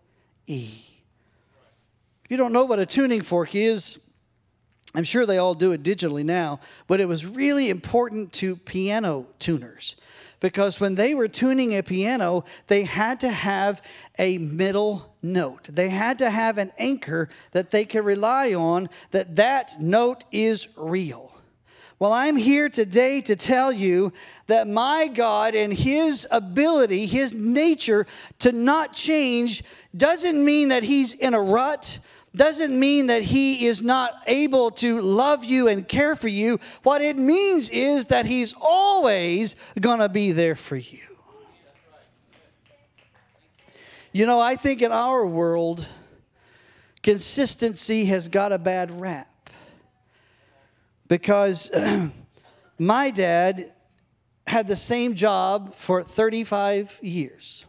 E. 0.46 0.70
If 2.24 2.30
you 2.30 2.38
don't 2.38 2.54
know 2.54 2.66
what 2.66 2.78
a 2.78 2.86
tuning 2.86 3.24
fork 3.24 3.56
is, 3.56 4.13
I'm 4.96 5.04
sure 5.04 5.26
they 5.26 5.38
all 5.40 5.56
do 5.56 5.72
it 5.72 5.84
digitally 5.84 6.24
now, 6.24 6.60
but 6.88 7.00
it 7.00 7.08
was 7.08 7.26
really 7.26 7.70
important 7.70 8.32
to 8.34 8.56
piano 8.56 9.26
tuners 9.40 9.96
because 10.44 10.78
when 10.78 10.96
they 10.96 11.16
were 11.16 11.30
tuning 11.30 11.78
a 11.78 11.82
piano, 11.82 12.44
they 12.68 12.84
had 12.84 13.22
to 13.22 13.30
have 13.30 13.82
a 14.20 14.38
middle 14.40 15.16
note. 15.24 15.64
They 15.70 15.88
had 15.88 16.20
to 16.20 16.30
have 16.30 16.58
an 16.58 16.74
anchor 16.78 17.30
that 17.54 17.72
they 17.72 17.86
could 17.86 18.04
rely 18.04 18.54
on 18.54 18.90
that 19.12 19.38
that 19.38 19.82
note 19.82 20.26
is 20.34 20.68
real. 20.76 21.32
Well, 21.98 22.12
I'm 22.12 22.36
here 22.36 22.68
today 22.68 23.22
to 23.22 23.38
tell 23.38 23.72
you 23.72 24.12
that 24.48 24.68
my 24.68 25.08
God 25.08 25.56
and 25.56 25.72
His 25.72 26.28
ability, 26.30 27.06
His 27.06 27.34
nature 27.34 28.06
to 28.40 28.52
not 28.52 28.92
change, 28.92 29.64
doesn't 29.96 30.44
mean 30.44 30.68
that 30.68 30.84
He's 30.84 31.14
in 31.14 31.34
a 31.34 31.42
rut, 31.42 32.00
doesn't 32.36 32.78
mean 32.78 33.08
that 33.08 33.22
He 33.22 33.68
is 33.68 33.84
not 33.84 34.14
able 34.26 34.72
to 34.72 35.02
love 35.02 35.44
you 35.44 35.68
and 35.68 35.88
care 35.88 36.16
for 36.16 36.28
you. 36.28 36.60
What 36.82 37.02
it 37.02 37.18
means 37.18 37.70
is 37.70 38.06
that 38.06 38.26
He's 38.26 38.54
always 38.60 39.56
going 39.80 40.00
to 40.00 40.10
be 40.10 40.32
there 40.32 40.56
for 40.56 40.76
you. 40.76 41.00
You 44.12 44.26
know, 44.28 44.40
I 44.40 44.56
think 44.56 44.82
in 44.82 44.92
our 44.92 45.26
world, 45.26 45.88
consistency 47.02 48.06
has 48.06 48.30
got 48.30 48.52
a 48.52 48.60
bad 48.60 49.00
rap 49.00 49.50
because 51.08 51.72
my 52.80 53.12
dad 53.12 53.72
had 54.46 54.68
the 54.68 54.76
same 54.76 55.16
job 55.16 55.74
for 55.74 56.04
35 56.04 57.00
years. 57.02 57.66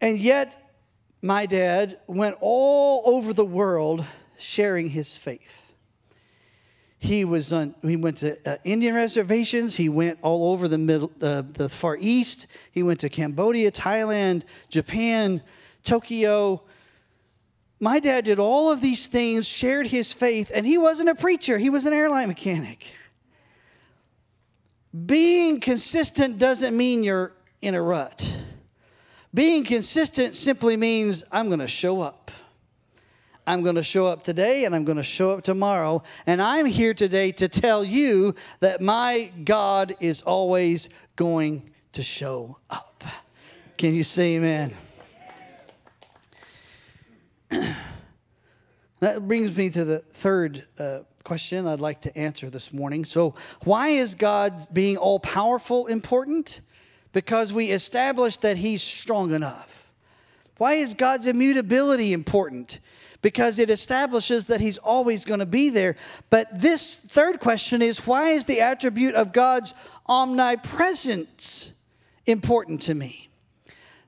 And 0.00 0.18
yet, 0.18 0.57
my 1.20 1.46
dad 1.46 1.98
went 2.06 2.36
all 2.40 3.02
over 3.04 3.32
the 3.32 3.44
world 3.44 4.04
sharing 4.38 4.90
his 4.90 5.16
faith. 5.16 5.72
He 7.00 7.24
was 7.24 7.52
on. 7.52 7.74
He 7.82 7.96
went 7.96 8.18
to 8.18 8.36
uh, 8.48 8.56
Indian 8.64 8.94
reservations. 8.94 9.76
He 9.76 9.88
went 9.88 10.18
all 10.22 10.52
over 10.52 10.66
the 10.66 10.78
middle, 10.78 11.12
uh, 11.22 11.42
the 11.46 11.68
Far 11.68 11.96
East. 12.00 12.48
He 12.72 12.82
went 12.82 13.00
to 13.00 13.08
Cambodia, 13.08 13.70
Thailand, 13.70 14.42
Japan, 14.68 15.42
Tokyo, 15.84 16.62
my 17.80 18.00
dad 18.00 18.24
did 18.24 18.38
all 18.38 18.72
of 18.72 18.80
these 18.80 19.06
things, 19.06 19.46
shared 19.46 19.86
his 19.86 20.12
faith, 20.12 20.50
and 20.52 20.66
he 20.66 20.78
wasn't 20.78 21.08
a 21.08 21.14
preacher, 21.14 21.58
he 21.58 21.70
was 21.70 21.86
an 21.86 21.92
airline 21.92 22.28
mechanic. 22.28 22.86
Being 25.06 25.60
consistent 25.60 26.38
doesn't 26.38 26.76
mean 26.76 27.04
you're 27.04 27.32
in 27.60 27.74
a 27.74 27.82
rut. 27.82 28.36
Being 29.34 29.64
consistent 29.64 30.36
simply 30.36 30.76
means 30.76 31.24
I'm 31.30 31.48
going 31.48 31.60
to 31.60 31.68
show 31.68 32.00
up. 32.00 32.30
I'm 33.46 33.62
going 33.62 33.76
to 33.76 33.82
show 33.82 34.06
up 34.06 34.24
today 34.24 34.64
and 34.64 34.74
I'm 34.74 34.84
going 34.84 34.96
to 34.98 35.02
show 35.02 35.30
up 35.32 35.42
tomorrow. 35.42 36.02
And 36.26 36.42
I'm 36.42 36.66
here 36.66 36.92
today 36.94 37.32
to 37.32 37.48
tell 37.48 37.82
you 37.82 38.34
that 38.60 38.80
my 38.80 39.30
God 39.44 39.96
is 40.00 40.22
always 40.22 40.88
going 41.16 41.70
to 41.92 42.02
show 42.02 42.58
up. 42.68 43.04
Can 43.76 43.94
you 43.94 44.04
say 44.04 44.36
amen? 44.36 44.74
that 49.00 49.26
brings 49.26 49.56
me 49.56 49.70
to 49.70 49.84
the 49.84 50.00
third 50.00 50.66
uh, 50.78 51.00
question 51.24 51.66
I'd 51.66 51.80
like 51.80 52.02
to 52.02 52.16
answer 52.18 52.50
this 52.50 52.72
morning. 52.72 53.04
So, 53.04 53.34
why 53.64 53.90
is 53.90 54.14
God 54.14 54.66
being 54.72 54.96
all 54.96 55.20
powerful 55.20 55.86
important? 55.86 56.60
Because 57.12 57.52
we 57.52 57.70
established 57.70 58.42
that 58.42 58.56
He's 58.56 58.82
strong 58.82 59.32
enough. 59.32 59.90
Why 60.58 60.74
is 60.74 60.94
God's 60.94 61.26
immutability 61.26 62.12
important? 62.12 62.80
because 63.22 63.58
it 63.58 63.70
establishes 63.70 64.46
that 64.46 64.60
he's 64.60 64.78
always 64.78 65.24
going 65.24 65.40
to 65.40 65.46
be 65.46 65.70
there. 65.70 65.96
But 66.30 66.60
this 66.60 66.94
third 66.94 67.40
question 67.40 67.82
is 67.82 68.06
why 68.06 68.30
is 68.30 68.44
the 68.44 68.60
attribute 68.60 69.14
of 69.14 69.32
God's 69.32 69.74
omnipresence 70.06 71.72
important 72.26 72.82
to 72.82 72.94
me? 72.94 73.28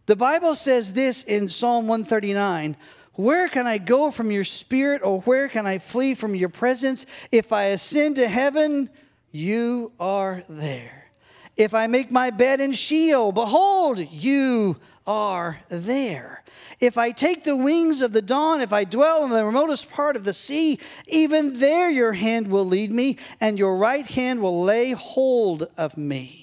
The 0.06 0.16
Bible 0.16 0.54
says 0.54 0.92
this 0.92 1.22
in 1.22 1.48
Psalm 1.48 1.86
139 1.86 2.76
Where 3.14 3.48
can 3.48 3.66
I 3.66 3.78
go 3.78 4.10
from 4.10 4.30
your 4.30 4.44
spirit, 4.44 5.02
or 5.02 5.20
where 5.22 5.48
can 5.48 5.66
I 5.66 5.78
flee 5.78 6.14
from 6.14 6.34
your 6.34 6.48
presence? 6.48 7.06
If 7.32 7.52
I 7.52 7.64
ascend 7.64 8.16
to 8.16 8.28
heaven, 8.28 8.90
you 9.32 9.92
are 9.98 10.42
there. 10.48 11.09
If 11.56 11.74
I 11.74 11.86
make 11.86 12.10
my 12.10 12.30
bed 12.30 12.60
in 12.60 12.72
Sheol, 12.72 13.32
behold, 13.32 13.98
you 13.98 14.76
are 15.06 15.60
there. 15.68 16.42
If 16.80 16.96
I 16.96 17.10
take 17.10 17.44
the 17.44 17.56
wings 17.56 18.00
of 18.00 18.12
the 18.12 18.22
dawn, 18.22 18.62
if 18.62 18.72
I 18.72 18.84
dwell 18.84 19.24
in 19.24 19.30
the 19.30 19.44
remotest 19.44 19.90
part 19.90 20.16
of 20.16 20.24
the 20.24 20.32
sea, 20.32 20.78
even 21.08 21.58
there 21.58 21.90
your 21.90 22.12
hand 22.12 22.48
will 22.48 22.64
lead 22.64 22.90
me, 22.90 23.18
and 23.40 23.58
your 23.58 23.76
right 23.76 24.06
hand 24.06 24.40
will 24.40 24.62
lay 24.62 24.92
hold 24.92 25.68
of 25.76 25.98
me. 25.98 26.40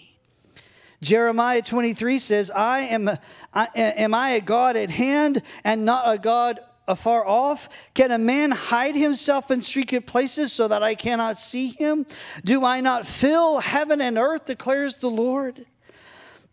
Jeremiah 1.02 1.62
23 1.62 2.20
says, 2.20 2.52
I 2.52 2.80
am, 2.82 3.10
I, 3.54 3.68
am 3.76 4.14
I 4.14 4.32
a 4.32 4.42
God 4.42 4.76
at 4.76 4.90
hand 4.90 5.42
and 5.64 5.86
not 5.86 6.04
a 6.12 6.18
God 6.18 6.60
afar 6.88 7.26
off? 7.26 7.70
Can 7.94 8.12
a 8.12 8.18
man 8.18 8.52
hide 8.52 8.96
himself 8.96 9.52
in 9.52 9.62
secret 9.62 10.08
places 10.08 10.54
so 10.54 10.68
that 10.68 10.84
I 10.84 10.96
cannot 10.96 11.40
see 11.40 11.70
him? 11.70 12.06
Do 12.44 12.64
I 12.64 12.82
not 12.82 13.06
fill 13.06 13.60
heaven 13.60 14.02
and 14.02 14.18
earth, 14.18 14.46
declares 14.46 14.98
the 14.98 15.10
Lord? 15.10 15.66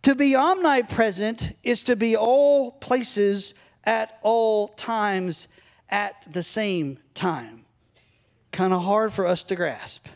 To 0.03 0.13
be 0.13 0.35
omnipresent 0.35 1.57
is 1.63 1.83
to 1.85 1.95
be 1.95 2.15
all 2.15 2.71
places 2.71 3.55
at 3.83 4.19
all 4.21 4.67
times 4.67 5.47
at 5.89 6.15
the 6.31 6.43
same 6.43 6.99
time. 7.13 7.65
Kind 8.51 8.73
of 8.73 8.83
hard 8.83 9.13
for 9.13 9.25
us 9.25 9.43
to 9.45 9.55
grasp. 9.55 10.07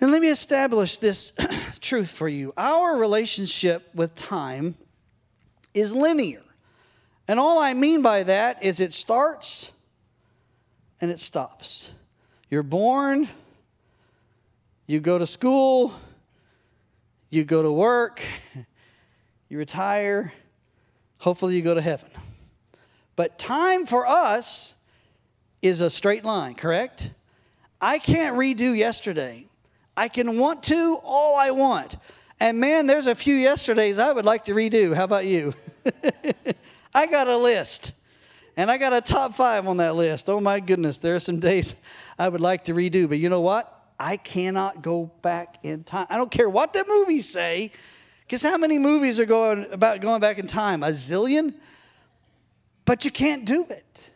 And 0.00 0.10
let 0.10 0.20
me 0.20 0.28
establish 0.28 0.98
this 0.98 1.32
truth 1.80 2.10
for 2.10 2.28
you. 2.28 2.52
Our 2.56 2.96
relationship 2.96 3.88
with 3.94 4.14
time 4.14 4.74
is 5.72 5.94
linear. 5.94 6.42
And 7.28 7.40
all 7.40 7.58
I 7.58 7.74
mean 7.74 8.02
by 8.02 8.22
that 8.22 8.62
is 8.62 8.80
it 8.80 8.92
starts 8.92 9.70
and 11.00 11.10
it 11.10 11.20
stops. 11.20 11.90
You're 12.50 12.62
born, 12.62 13.28
you 14.86 15.00
go 15.00 15.18
to 15.18 15.26
school, 15.26 15.92
you 17.30 17.44
go 17.44 17.62
to 17.62 17.72
work, 17.72 18.22
you 19.48 19.58
retire, 19.58 20.32
Hopefully, 21.18 21.56
you 21.56 21.62
go 21.62 21.74
to 21.74 21.80
heaven. 21.80 22.08
But 23.14 23.38
time 23.38 23.86
for 23.86 24.06
us 24.06 24.74
is 25.62 25.80
a 25.80 25.90
straight 25.90 26.24
line, 26.24 26.54
correct? 26.54 27.10
I 27.80 27.98
can't 27.98 28.36
redo 28.36 28.76
yesterday. 28.76 29.46
I 29.96 30.08
can 30.08 30.38
want 30.38 30.62
to 30.64 30.98
all 31.02 31.36
I 31.36 31.50
want. 31.50 31.96
And 32.38 32.60
man, 32.60 32.86
there's 32.86 33.06
a 33.06 33.14
few 33.14 33.34
yesterdays 33.34 33.98
I 33.98 34.12
would 34.12 34.26
like 34.26 34.44
to 34.44 34.52
redo. 34.52 34.94
How 34.94 35.04
about 35.04 35.24
you? 35.24 35.54
I 36.96 37.04
got 37.04 37.28
a 37.28 37.36
list. 37.36 37.92
And 38.56 38.70
I 38.70 38.78
got 38.78 38.94
a 38.94 39.02
top 39.02 39.34
five 39.34 39.68
on 39.68 39.76
that 39.76 39.96
list. 39.96 40.30
Oh 40.30 40.40
my 40.40 40.60
goodness, 40.60 40.96
there 40.96 41.14
are 41.14 41.20
some 41.20 41.40
days 41.40 41.76
I 42.18 42.30
would 42.30 42.40
like 42.40 42.64
to 42.64 42.72
redo. 42.72 43.06
But 43.06 43.18
you 43.18 43.28
know 43.28 43.42
what? 43.42 43.70
I 44.00 44.16
cannot 44.16 44.80
go 44.80 45.10
back 45.20 45.58
in 45.62 45.84
time. 45.84 46.06
I 46.08 46.16
don't 46.16 46.30
care 46.30 46.48
what 46.48 46.72
the 46.72 46.86
movies 46.88 47.28
say. 47.28 47.70
Because 48.20 48.42
how 48.42 48.56
many 48.56 48.78
movies 48.78 49.20
are 49.20 49.26
going 49.26 49.70
about 49.70 50.00
going 50.00 50.22
back 50.22 50.38
in 50.38 50.46
time? 50.46 50.82
A 50.82 50.88
zillion? 50.88 51.54
But 52.86 53.04
you 53.04 53.10
can't 53.10 53.44
do 53.44 53.66
it. 53.68 54.10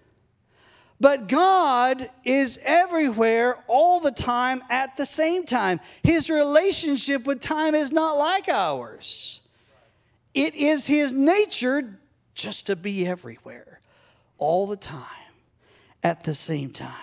But 0.98 1.28
God 1.28 2.08
is 2.24 2.58
everywhere 2.62 3.62
all 3.68 4.00
the 4.00 4.10
time 4.10 4.62
at 4.70 4.96
the 4.96 5.06
same 5.06 5.44
time. 5.44 5.80
His 6.02 6.30
relationship 6.30 7.26
with 7.26 7.40
time 7.40 7.74
is 7.74 7.92
not 7.92 8.14
like 8.14 8.48
ours. 8.48 9.42
It 10.32 10.54
is 10.54 10.86
His 10.86 11.12
nature 11.12 11.99
just 12.40 12.66
to 12.66 12.76
be 12.76 13.07
everywhere 13.07 13.81
all 14.38 14.66
the 14.66 14.76
time 14.76 15.05
at 16.03 16.24
the 16.24 16.35
same 16.35 16.70
time. 16.70 16.94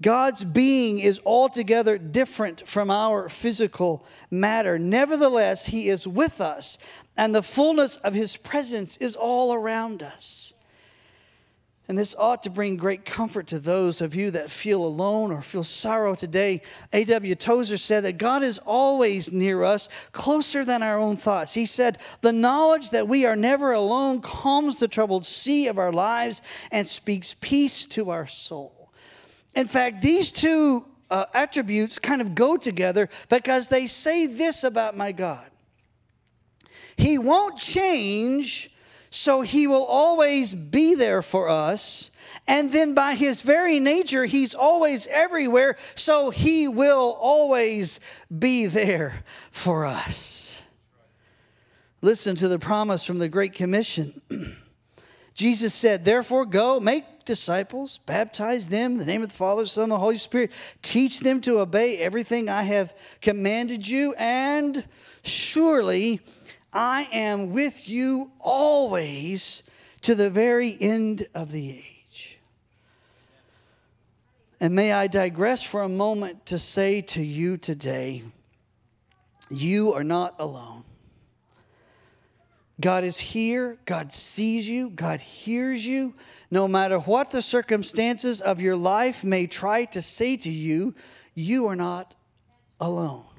God's 0.00 0.44
being 0.44 0.98
is 0.98 1.20
altogether 1.26 1.98
different 1.98 2.66
from 2.66 2.90
our 2.90 3.28
physical 3.28 4.06
matter. 4.30 4.78
Nevertheless, 4.78 5.66
He 5.66 5.88
is 5.88 6.06
with 6.06 6.40
us, 6.40 6.78
and 7.16 7.34
the 7.34 7.42
fullness 7.42 7.96
of 7.96 8.14
His 8.14 8.36
presence 8.36 8.96
is 8.96 9.14
all 9.14 9.52
around 9.52 10.02
us. 10.02 10.54
And 11.90 11.98
this 11.98 12.14
ought 12.16 12.44
to 12.44 12.50
bring 12.50 12.76
great 12.76 13.04
comfort 13.04 13.48
to 13.48 13.58
those 13.58 14.00
of 14.00 14.14
you 14.14 14.30
that 14.30 14.48
feel 14.48 14.84
alone 14.84 15.32
or 15.32 15.42
feel 15.42 15.64
sorrow 15.64 16.14
today. 16.14 16.62
A.W. 16.92 17.34
Tozer 17.34 17.76
said 17.78 18.04
that 18.04 18.16
God 18.16 18.44
is 18.44 18.58
always 18.58 19.32
near 19.32 19.64
us, 19.64 19.88
closer 20.12 20.64
than 20.64 20.84
our 20.84 20.96
own 20.96 21.16
thoughts. 21.16 21.52
He 21.52 21.66
said, 21.66 21.98
The 22.20 22.30
knowledge 22.30 22.90
that 22.90 23.08
we 23.08 23.26
are 23.26 23.34
never 23.34 23.72
alone 23.72 24.20
calms 24.20 24.76
the 24.76 24.86
troubled 24.86 25.26
sea 25.26 25.66
of 25.66 25.78
our 25.78 25.90
lives 25.90 26.42
and 26.70 26.86
speaks 26.86 27.34
peace 27.34 27.86
to 27.86 28.10
our 28.10 28.28
soul. 28.28 28.92
In 29.56 29.66
fact, 29.66 30.00
these 30.00 30.30
two 30.30 30.84
uh, 31.10 31.24
attributes 31.34 31.98
kind 31.98 32.20
of 32.20 32.36
go 32.36 32.56
together 32.56 33.08
because 33.28 33.66
they 33.66 33.88
say 33.88 34.28
this 34.28 34.62
about 34.62 34.96
my 34.96 35.10
God 35.10 35.50
He 36.96 37.18
won't 37.18 37.58
change, 37.58 38.70
so 39.10 39.40
He 39.40 39.66
will 39.66 39.84
always 39.84 40.54
be 40.54 40.94
there 40.94 41.22
for 41.22 41.48
us. 41.48 42.10
And 42.46 42.72
then 42.72 42.94
by 42.94 43.14
His 43.14 43.42
very 43.42 43.80
nature, 43.80 44.24
He's 44.24 44.54
always 44.54 45.06
everywhere, 45.08 45.76
so 45.94 46.30
He 46.30 46.68
will 46.68 47.16
always 47.20 48.00
be 48.36 48.66
there 48.66 49.24
for 49.50 49.84
us. 49.84 50.60
Listen 52.02 52.34
to 52.36 52.48
the 52.48 52.58
promise 52.58 53.04
from 53.04 53.18
the 53.18 53.28
Great 53.28 53.52
Commission. 53.52 54.22
Jesus 55.34 55.74
said, 55.74 56.04
Therefore, 56.04 56.46
go, 56.46 56.80
make 56.80 57.04
disciples, 57.24 57.98
baptize 57.98 58.68
them 58.68 58.92
in 58.92 58.98
the 58.98 59.06
name 59.06 59.22
of 59.22 59.28
the 59.28 59.34
Father, 59.34 59.66
Son, 59.66 59.84
and 59.84 59.92
the 59.92 59.98
Holy 59.98 60.18
Spirit. 60.18 60.50
Teach 60.82 61.20
them 61.20 61.40
to 61.42 61.60
obey 61.60 61.98
everything 61.98 62.48
I 62.48 62.62
have 62.62 62.94
commanded 63.20 63.86
you, 63.86 64.14
and 64.18 64.84
surely 65.22 66.20
I 66.72 67.08
am 67.12 67.50
with 67.52 67.88
you 67.88 68.30
always 68.38 69.62
to 70.02 70.14
the 70.14 70.30
very 70.30 70.76
end 70.80 71.26
of 71.34 71.52
the 71.52 71.70
age. 71.70 72.38
And 74.60 74.74
may 74.74 74.92
I 74.92 75.06
digress 75.06 75.62
for 75.62 75.82
a 75.82 75.88
moment 75.88 76.46
to 76.46 76.58
say 76.58 77.00
to 77.02 77.24
you 77.24 77.56
today, 77.56 78.22
you 79.48 79.94
are 79.94 80.04
not 80.04 80.34
alone. 80.38 80.84
God 82.80 83.04
is 83.04 83.18
here. 83.18 83.78
God 83.84 84.12
sees 84.12 84.68
you. 84.68 84.90
God 84.90 85.20
hears 85.20 85.86
you. 85.86 86.14
No 86.50 86.66
matter 86.66 86.98
what 86.98 87.30
the 87.30 87.42
circumstances 87.42 88.40
of 88.40 88.60
your 88.60 88.76
life 88.76 89.22
may 89.22 89.46
try 89.46 89.84
to 89.86 90.00
say 90.00 90.36
to 90.38 90.50
you, 90.50 90.94
you 91.34 91.66
are 91.66 91.76
not 91.76 92.14
alone. 92.80 93.29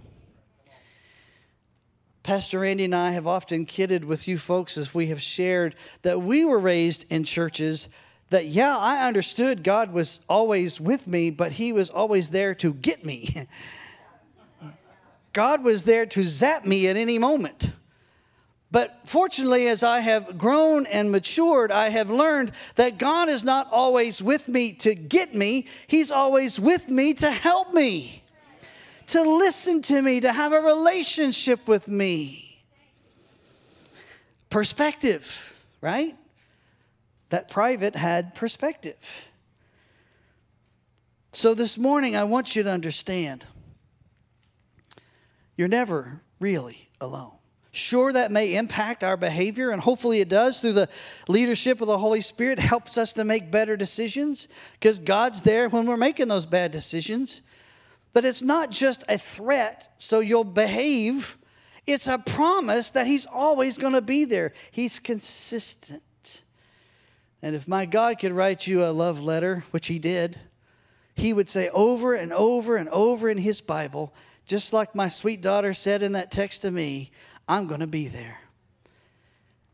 Pastor 2.24 2.60
Randy 2.60 2.86
and 2.86 2.94
I 2.94 3.12
have 3.12 3.26
often 3.26 3.66
kidded 3.66 4.06
with 4.06 4.28
you 4.28 4.38
folks 4.38 4.78
as 4.78 4.94
we 4.94 5.08
have 5.08 5.22
shared 5.22 5.76
that 6.04 6.22
we 6.22 6.46
were 6.46 6.60
raised 6.60 7.06
in 7.10 7.24
churches 7.24 7.90
that, 8.30 8.46
yeah, 8.46 8.78
I 8.78 9.08
understood 9.08 9.64
God 9.64 9.92
was 9.92 10.20
always 10.30 10.80
with 10.80 11.08
me, 11.08 11.32
but 11.32 11.54
He 11.54 11.74
was 11.74 11.90
always 11.90 12.30
there 12.30 12.54
to 12.56 12.74
get 12.74 13.04
me. 13.04 13.48
God 15.34 15.64
was 15.64 15.84
there 15.84 16.06
to 16.06 16.24
zap 16.24 16.66
me 16.66 16.88
at 16.88 16.96
any 16.96 17.18
moment. 17.18 17.72
But 18.70 19.00
fortunately, 19.04 19.68
as 19.68 19.84
I 19.84 20.00
have 20.00 20.38
grown 20.38 20.86
and 20.86 21.12
matured, 21.12 21.72
I 21.72 21.90
have 21.90 22.10
learned 22.10 22.52
that 22.76 22.98
God 22.98 23.28
is 23.28 23.44
not 23.44 23.68
always 23.72 24.22
with 24.22 24.48
me 24.48 24.74
to 24.74 24.96
get 24.96 25.34
me, 25.36 25.68
He's 25.88 26.12
always 26.12 26.60
with 26.60 26.88
me 26.88 27.14
to 27.16 27.32
help 27.32 27.74
me, 27.74 28.21
to 29.08 29.22
listen 29.22 29.82
to 29.84 30.02
me, 30.02 30.22
to 30.22 30.32
have 30.32 30.54
a 30.54 30.62
relationship 30.62 31.68
with 31.68 31.88
me. 31.88 32.64
Perspective, 34.50 35.56
right? 35.82 36.16
That 37.30 37.50
private 37.50 37.96
had 37.96 38.36
perspective. 38.36 38.98
So 41.32 41.54
this 41.54 41.78
morning, 41.78 42.16
I 42.16 42.26
want 42.26 42.56
you 42.56 42.64
to 42.64 42.72
understand 42.72 43.46
you're 45.56 45.68
never 45.68 46.22
really 46.40 46.90
alone. 47.00 47.32
Sure, 47.74 48.12
that 48.12 48.32
may 48.32 48.56
impact 48.56 49.02
our 49.02 49.16
behavior, 49.16 49.70
and 49.70 49.82
hopefully 49.82 50.20
it 50.20 50.28
does 50.28 50.60
through 50.60 50.74
the 50.74 50.90
leadership 51.30 51.80
of 51.80 51.88
the 51.88 51.98
Holy 51.98 52.20
Spirit, 52.20 52.60
helps 52.60 52.98
us 52.98 53.14
to 53.14 53.24
make 53.24 53.50
better 53.50 53.78
decisions 53.78 54.50
because 54.74 55.00
God's 55.00 55.42
there 55.42 55.70
when 55.70 55.86
we're 55.86 55.96
making 55.96 56.28
those 56.28 56.46
bad 56.46 56.72
decisions. 56.72 57.42
But 58.14 58.26
it's 58.26 58.42
not 58.42 58.70
just 58.72 59.04
a 59.08 59.18
threat 59.18 59.94
so 59.98 60.20
you'll 60.20 60.44
behave, 60.44 61.38
it's 61.88 62.08
a 62.08 62.18
promise 62.18 62.90
that 62.92 63.08
He's 63.08 63.26
always 63.26 63.78
going 63.78 63.94
to 63.94 64.02
be 64.02 64.26
there. 64.26 64.54
He's 64.72 65.00
consistent. 65.00 66.02
And 67.42 67.56
if 67.56 67.68
my 67.68 67.86
God 67.86 68.20
could 68.20 68.34
write 68.34 68.68
you 68.68 68.84
a 68.84 68.92
love 68.92 69.22
letter, 69.22 69.64
which 69.72 69.88
he 69.88 69.98
did, 69.98 70.40
he 71.16 71.34
would 71.34 71.50
say 71.50 71.70
over 71.70 72.14
and 72.14 72.32
over 72.32 72.76
and 72.76 72.88
over 72.90 73.30
in 73.30 73.38
his 73.38 73.62
Bible, 73.62 74.14
just 74.46 74.74
like 74.74 74.94
my 74.94 75.08
sweet 75.08 75.42
daughter 75.42 75.74
said 75.74 76.04
in 76.04 76.12
that 76.14 76.32
text 76.32 76.62
to 76.62 76.72
me, 76.72 77.12
I'm 77.48 77.68
going 77.68 77.80
to 77.80 77.88
be 77.88 78.08
there. 78.08 78.40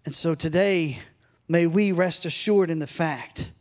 And 0.05 0.15
so 0.15 0.35
today, 0.35 0.99
may 1.47 1.67
we 1.67 1.91
rest 1.91 2.25
assured 2.25 2.69
in 2.69 2.79
the 2.79 2.87
fact 2.87 3.51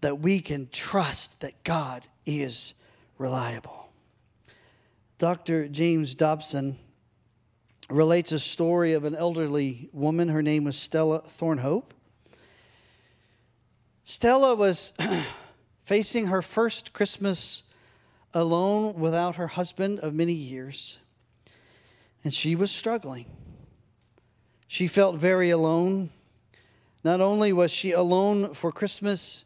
that 0.00 0.20
we 0.20 0.40
can 0.40 0.68
trust 0.72 1.42
that 1.42 1.62
God 1.62 2.06
is 2.24 2.72
reliable. 3.18 3.79
Dr. 5.20 5.68
James 5.68 6.14
Dobson 6.14 6.78
relates 7.90 8.32
a 8.32 8.38
story 8.38 8.94
of 8.94 9.04
an 9.04 9.14
elderly 9.14 9.90
woman. 9.92 10.28
Her 10.28 10.40
name 10.40 10.64
was 10.64 10.78
Stella 10.78 11.20
Thornhope. 11.20 11.92
Stella 14.02 14.54
was 14.54 14.94
facing 15.84 16.28
her 16.28 16.40
first 16.40 16.94
Christmas 16.94 17.70
alone 18.32 18.94
without 18.94 19.36
her 19.36 19.48
husband 19.48 19.98
of 19.98 20.14
many 20.14 20.32
years, 20.32 20.98
and 22.24 22.32
she 22.32 22.56
was 22.56 22.70
struggling. 22.70 23.26
She 24.68 24.86
felt 24.86 25.16
very 25.16 25.50
alone. 25.50 26.08
Not 27.04 27.20
only 27.20 27.52
was 27.52 27.70
she 27.70 27.92
alone 27.92 28.54
for 28.54 28.72
Christmas, 28.72 29.44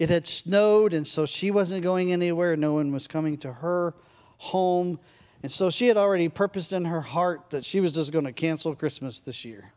it 0.00 0.10
had 0.10 0.26
snowed, 0.26 0.92
and 0.92 1.06
so 1.06 1.26
she 1.26 1.52
wasn't 1.52 1.84
going 1.84 2.10
anywhere. 2.10 2.56
No 2.56 2.72
one 2.72 2.92
was 2.92 3.06
coming 3.06 3.38
to 3.38 3.52
her 3.52 3.94
home. 4.42 4.98
And 5.42 5.50
so 5.50 5.70
she 5.70 5.86
had 5.86 5.96
already 5.96 6.28
purposed 6.28 6.72
in 6.72 6.84
her 6.84 7.00
heart 7.00 7.50
that 7.50 7.64
she 7.64 7.80
was 7.80 7.92
just 7.92 8.10
going 8.12 8.24
to 8.24 8.32
cancel 8.32 8.74
Christmas 8.74 9.20
this 9.20 9.44
year. 9.44 9.72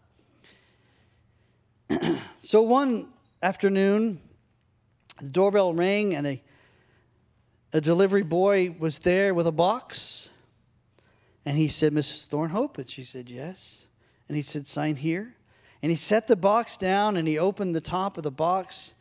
so 2.43 2.63
one 2.63 3.13
afternoon, 3.43 4.19
the 5.21 5.29
doorbell 5.29 5.73
rang, 5.73 6.15
and 6.15 6.25
a, 6.25 6.43
a 7.73 7.81
delivery 7.81 8.23
boy 8.23 8.75
was 8.77 8.99
there 8.99 9.35
with 9.35 9.45
a 9.45 9.51
box. 9.51 10.29
And 11.45 11.55
he 11.55 11.67
said, 11.67 11.93
Mrs. 11.93 12.27
Thornhope? 12.27 12.79
And 12.79 12.89
she 12.89 13.03
said, 13.03 13.29
Yes. 13.29 13.85
And 14.27 14.35
he 14.35 14.41
said, 14.41 14.65
Sign 14.65 14.95
here. 14.95 15.35
And 15.83 15.91
he 15.91 15.95
set 15.95 16.27
the 16.27 16.35
box 16.35 16.77
down 16.77 17.17
and 17.17 17.27
he 17.27 17.37
opened 17.37 17.75
the 17.75 17.81
top 17.81 18.17
of 18.17 18.23
the 18.23 18.31
box, 18.31 18.95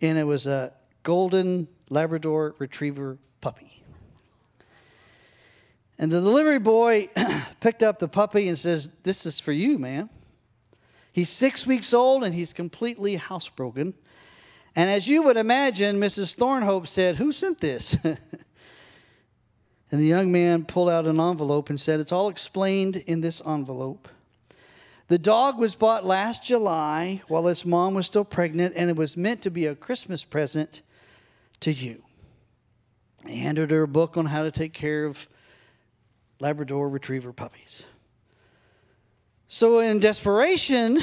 and 0.00 0.16
it 0.16 0.24
was 0.24 0.46
a 0.46 0.72
golden 1.02 1.68
Labrador 1.90 2.54
retriever 2.58 3.18
puppy. 3.42 3.83
And 5.98 6.10
the 6.10 6.20
delivery 6.20 6.58
boy 6.58 7.08
picked 7.60 7.82
up 7.82 7.98
the 7.98 8.08
puppy 8.08 8.48
and 8.48 8.58
says, 8.58 8.88
This 9.02 9.26
is 9.26 9.40
for 9.40 9.52
you, 9.52 9.78
ma'am. 9.78 10.10
He's 11.12 11.30
six 11.30 11.66
weeks 11.66 11.94
old 11.94 12.24
and 12.24 12.34
he's 12.34 12.52
completely 12.52 13.16
housebroken. 13.16 13.94
And 14.76 14.90
as 14.90 15.06
you 15.06 15.22
would 15.22 15.36
imagine, 15.36 16.00
Mrs. 16.00 16.36
Thornhope 16.36 16.88
said, 16.88 17.16
Who 17.16 17.30
sent 17.30 17.60
this? 17.60 17.96
and 18.04 18.18
the 19.90 20.04
young 20.04 20.32
man 20.32 20.64
pulled 20.64 20.90
out 20.90 21.06
an 21.06 21.20
envelope 21.20 21.70
and 21.70 21.78
said, 21.78 22.00
It's 22.00 22.10
all 22.10 22.28
explained 22.28 22.96
in 22.96 23.20
this 23.20 23.40
envelope. 23.46 24.08
The 25.06 25.18
dog 25.18 25.58
was 25.58 25.74
bought 25.74 26.04
last 26.04 26.44
July 26.44 27.22
while 27.28 27.46
its 27.46 27.64
mom 27.64 27.94
was 27.94 28.06
still 28.06 28.24
pregnant, 28.24 28.74
and 28.74 28.90
it 28.90 28.96
was 28.96 29.16
meant 29.16 29.42
to 29.42 29.50
be 29.50 29.66
a 29.66 29.74
Christmas 29.74 30.24
present 30.24 30.80
to 31.60 31.72
you. 31.72 32.02
He 33.26 33.38
handed 33.38 33.70
her 33.70 33.82
a 33.82 33.88
book 33.88 34.16
on 34.16 34.26
how 34.26 34.42
to 34.42 34.50
take 34.50 34.72
care 34.72 35.04
of 35.04 35.28
Labrador 36.44 36.90
retriever 36.90 37.32
puppies. 37.32 37.86
So, 39.46 39.78
in 39.78 39.98
desperation, 39.98 40.98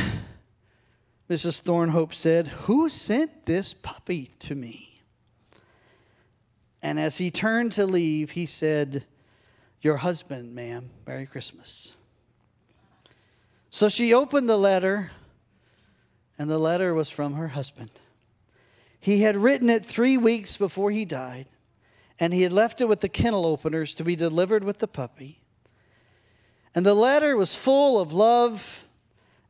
Mrs. 1.31 1.63
Thornhope 1.63 2.13
said, 2.13 2.47
Who 2.47 2.89
sent 2.89 3.47
this 3.47 3.73
puppy 3.73 4.29
to 4.37 4.53
me? 4.53 5.01
And 6.83 6.99
as 6.99 7.17
he 7.17 7.31
turned 7.31 7.71
to 7.71 7.87
leave, 7.87 8.29
he 8.29 8.45
said, 8.45 9.03
Your 9.81 9.97
husband, 9.97 10.53
ma'am. 10.53 10.91
Merry 11.07 11.25
Christmas. 11.25 11.93
So 13.71 13.89
she 13.89 14.13
opened 14.13 14.47
the 14.47 14.57
letter, 14.57 15.09
and 16.37 16.51
the 16.51 16.59
letter 16.59 16.93
was 16.93 17.09
from 17.09 17.33
her 17.33 17.47
husband. 17.47 17.89
He 18.99 19.23
had 19.23 19.35
written 19.37 19.71
it 19.71 19.83
three 19.83 20.17
weeks 20.17 20.55
before 20.55 20.91
he 20.91 21.03
died, 21.03 21.49
and 22.21 22.35
he 22.35 22.43
had 22.43 22.53
left 22.53 22.79
it 22.79 22.87
with 22.87 23.01
the 23.01 23.09
kennel 23.09 23.47
openers 23.47 23.95
to 23.95 24.03
be 24.03 24.15
delivered 24.15 24.63
with 24.63 24.77
the 24.77 24.87
puppy. 24.87 25.41
And 26.75 26.85
the 26.85 26.93
letter 26.93 27.35
was 27.35 27.57
full 27.57 27.99
of 27.99 28.13
love 28.13 28.85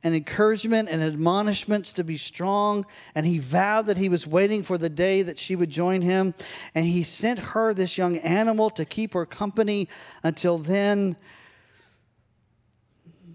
and 0.03 0.15
encouragement 0.15 0.87
and 0.89 1.03
admonishments 1.03 1.91
to 1.93 2.03
be 2.05 2.17
strong. 2.17 2.85
And 3.13 3.25
he 3.25 3.39
vowed 3.39 3.87
that 3.87 3.97
he 3.97 4.07
was 4.07 4.25
waiting 4.25 4.63
for 4.63 4.77
the 4.77 4.89
day 4.89 5.21
that 5.21 5.37
she 5.37 5.55
would 5.55 5.69
join 5.69 6.01
him. 6.01 6.33
And 6.73 6.85
he 6.85 7.03
sent 7.03 7.39
her 7.39 7.73
this 7.73 7.97
young 7.97 8.17
animal 8.19 8.69
to 8.71 8.85
keep 8.85 9.13
her 9.13 9.25
company 9.25 9.89
until 10.23 10.57
then. 10.57 11.17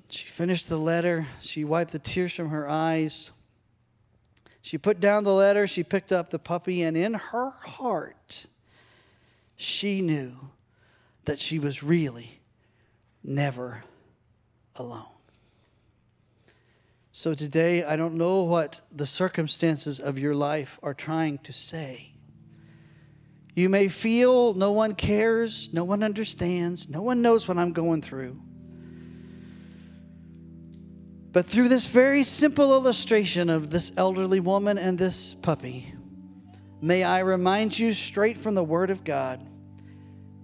She 0.08 0.26
finished 0.26 0.70
the 0.70 0.78
letter. 0.78 1.26
She 1.40 1.62
wiped 1.62 1.92
the 1.92 1.98
tears 1.98 2.32
from 2.32 2.48
her 2.48 2.68
eyes. 2.68 3.32
She 4.62 4.78
put 4.78 4.98
down 4.98 5.24
the 5.24 5.34
letter. 5.34 5.66
She 5.66 5.84
picked 5.84 6.10
up 6.10 6.30
the 6.30 6.38
puppy. 6.38 6.82
And 6.82 6.96
in 6.96 7.14
her 7.14 7.50
heart, 7.50 8.46
she 9.56 10.00
knew 10.00 10.32
that 11.24 11.38
she 11.38 11.58
was 11.58 11.82
really 11.82 12.40
never 13.24 13.82
alone. 14.76 15.04
So 17.12 17.32
today, 17.32 17.82
I 17.82 17.96
don't 17.96 18.14
know 18.14 18.42
what 18.42 18.80
the 18.92 19.06
circumstances 19.06 19.98
of 19.98 20.18
your 20.18 20.34
life 20.34 20.78
are 20.82 20.92
trying 20.92 21.38
to 21.38 21.52
say. 21.52 22.12
You 23.54 23.70
may 23.70 23.88
feel 23.88 24.52
no 24.52 24.72
one 24.72 24.94
cares, 24.94 25.72
no 25.72 25.82
one 25.82 26.02
understands, 26.02 26.90
no 26.90 27.00
one 27.00 27.22
knows 27.22 27.48
what 27.48 27.56
I'm 27.56 27.72
going 27.72 28.02
through. 28.02 28.38
But 31.32 31.46
through 31.46 31.70
this 31.70 31.86
very 31.86 32.22
simple 32.22 32.72
illustration 32.72 33.48
of 33.48 33.70
this 33.70 33.92
elderly 33.96 34.40
woman 34.40 34.76
and 34.76 34.98
this 34.98 35.32
puppy, 35.32 35.94
may 36.80 37.04
I 37.04 37.20
remind 37.20 37.78
you 37.78 37.92
straight 37.92 38.36
from 38.36 38.54
the 38.54 38.64
Word 38.64 38.90
of 38.90 39.04
God 39.04 39.40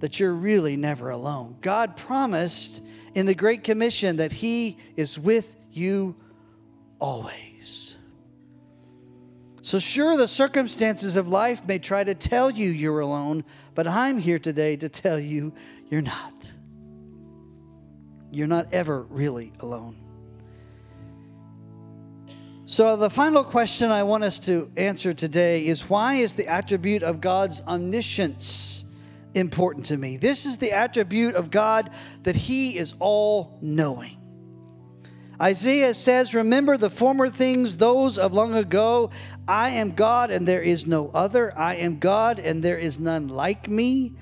that 0.00 0.18
you're 0.18 0.34
really 0.34 0.76
never 0.76 1.10
alone. 1.10 1.56
God 1.60 1.96
promised 1.96 2.82
in 3.14 3.26
the 3.26 3.34
Great 3.34 3.62
Commission 3.64 4.16
that 4.16 4.32
He 4.32 4.78
is 4.96 5.18
with 5.18 5.54
you 5.70 6.16
always. 6.98 7.96
So, 9.60 9.78
sure, 9.78 10.16
the 10.16 10.26
circumstances 10.26 11.14
of 11.14 11.28
life 11.28 11.68
may 11.68 11.78
try 11.78 12.02
to 12.02 12.14
tell 12.14 12.50
you 12.50 12.68
you're 12.68 12.98
alone, 12.98 13.44
but 13.76 13.86
I'm 13.86 14.18
here 14.18 14.40
today 14.40 14.76
to 14.76 14.88
tell 14.88 15.20
you 15.20 15.52
you're 15.88 16.02
not. 16.02 16.50
You're 18.32 18.48
not 18.48 18.72
ever 18.72 19.02
really 19.02 19.52
alone. 19.60 20.01
So, 22.72 22.96
the 22.96 23.10
final 23.10 23.44
question 23.44 23.90
I 23.90 24.02
want 24.04 24.24
us 24.24 24.38
to 24.38 24.72
answer 24.78 25.12
today 25.12 25.66
is 25.66 25.90
why 25.90 26.14
is 26.14 26.32
the 26.32 26.46
attribute 26.46 27.02
of 27.02 27.20
God's 27.20 27.60
omniscience 27.66 28.86
important 29.34 29.84
to 29.86 29.98
me? 29.98 30.16
This 30.16 30.46
is 30.46 30.56
the 30.56 30.72
attribute 30.72 31.34
of 31.34 31.50
God 31.50 31.90
that 32.22 32.34
He 32.34 32.78
is 32.78 32.94
all 32.98 33.58
knowing. 33.60 34.16
Isaiah 35.38 35.92
says, 35.92 36.34
Remember 36.34 36.78
the 36.78 36.88
former 36.88 37.28
things, 37.28 37.76
those 37.76 38.16
of 38.16 38.32
long 38.32 38.54
ago. 38.54 39.10
I 39.46 39.68
am 39.72 39.90
God 39.90 40.30
and 40.30 40.48
there 40.48 40.62
is 40.62 40.86
no 40.86 41.10
other. 41.12 41.52
I 41.54 41.74
am 41.74 41.98
God 41.98 42.38
and 42.38 42.62
there 42.62 42.78
is 42.78 42.98
none 42.98 43.28
like 43.28 43.68
me. 43.68 44.14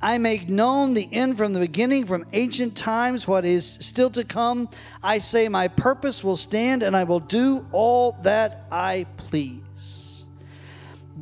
I 0.00 0.18
make 0.18 0.48
known 0.48 0.94
the 0.94 1.08
end 1.10 1.38
from 1.38 1.52
the 1.52 1.60
beginning, 1.60 2.04
from 2.06 2.26
ancient 2.32 2.76
times, 2.76 3.26
what 3.26 3.44
is 3.44 3.66
still 3.80 4.10
to 4.10 4.24
come. 4.24 4.68
I 5.02 5.18
say, 5.18 5.48
My 5.48 5.68
purpose 5.68 6.22
will 6.22 6.36
stand, 6.36 6.82
and 6.82 6.94
I 6.94 7.04
will 7.04 7.20
do 7.20 7.66
all 7.72 8.12
that 8.22 8.66
I 8.70 9.06
please. 9.16 10.24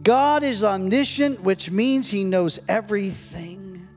God 0.02 0.42
is 0.42 0.64
omniscient, 0.64 1.40
which 1.42 1.70
means 1.70 2.08
he 2.08 2.24
knows 2.24 2.58
everything. 2.68 3.88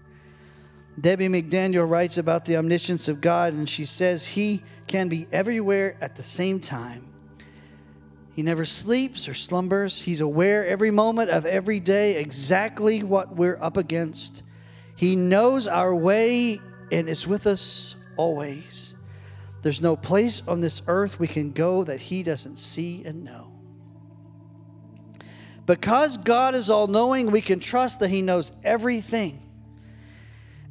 Debbie 0.99 1.27
McDaniel 1.27 1.89
writes 1.89 2.17
about 2.17 2.45
the 2.45 2.57
omniscience 2.57 3.07
of 3.07 3.19
God, 3.19 3.53
and 3.53 3.67
she 3.67 3.85
says, 3.85 4.25
He 4.25 4.61
can 4.87 5.09
be 5.09 5.27
everywhere 5.31 5.97
at 6.01 6.15
the 6.15 6.23
same 6.23 6.59
time. 6.59 7.03
He 8.35 8.43
never 8.43 8.65
sleeps 8.65 9.27
or 9.27 9.33
slumbers. 9.33 10.01
He's 10.01 10.21
aware 10.21 10.65
every 10.65 10.91
moment 10.91 11.31
of 11.31 11.47
every 11.47 11.79
day 11.79 12.17
exactly 12.17 13.01
what 13.01 13.35
we're 13.35 13.57
up 13.59 13.77
against. 13.77 14.43
He 14.97 15.15
knows 15.15 15.67
our 15.67 15.93
way 15.93 16.59
and 16.91 17.07
is 17.07 17.27
with 17.27 17.45
us 17.45 17.95
always. 18.17 18.95
There's 19.61 19.79
no 19.79 19.95
place 19.95 20.41
on 20.47 20.59
this 20.59 20.81
earth 20.87 21.19
we 21.19 21.27
can 21.27 21.51
go 21.51 21.83
that 21.83 22.01
He 22.01 22.23
doesn't 22.23 22.57
see 22.57 23.05
and 23.05 23.23
know. 23.23 23.51
Because 25.67 26.17
God 26.17 26.55
is 26.55 26.71
all 26.71 26.87
knowing, 26.87 27.29
we 27.29 27.41
can 27.41 27.59
trust 27.59 27.99
that 27.99 28.09
He 28.09 28.23
knows 28.23 28.51
everything. 28.63 29.39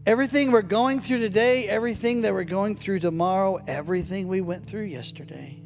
Everything 0.07 0.51
we're 0.51 0.63
going 0.63 0.99
through 0.99 1.21
today, 1.21 1.69
everything 1.69 2.23
that 2.23 2.35
we're 2.35 2.45
going 2.45 2.75
through 2.75 2.99
tomorrow, 2.99 3.61
everything 3.69 4.27
we 4.27 4.41
went 4.41 4.67
through 4.67 4.85
yesterday. 4.85 5.63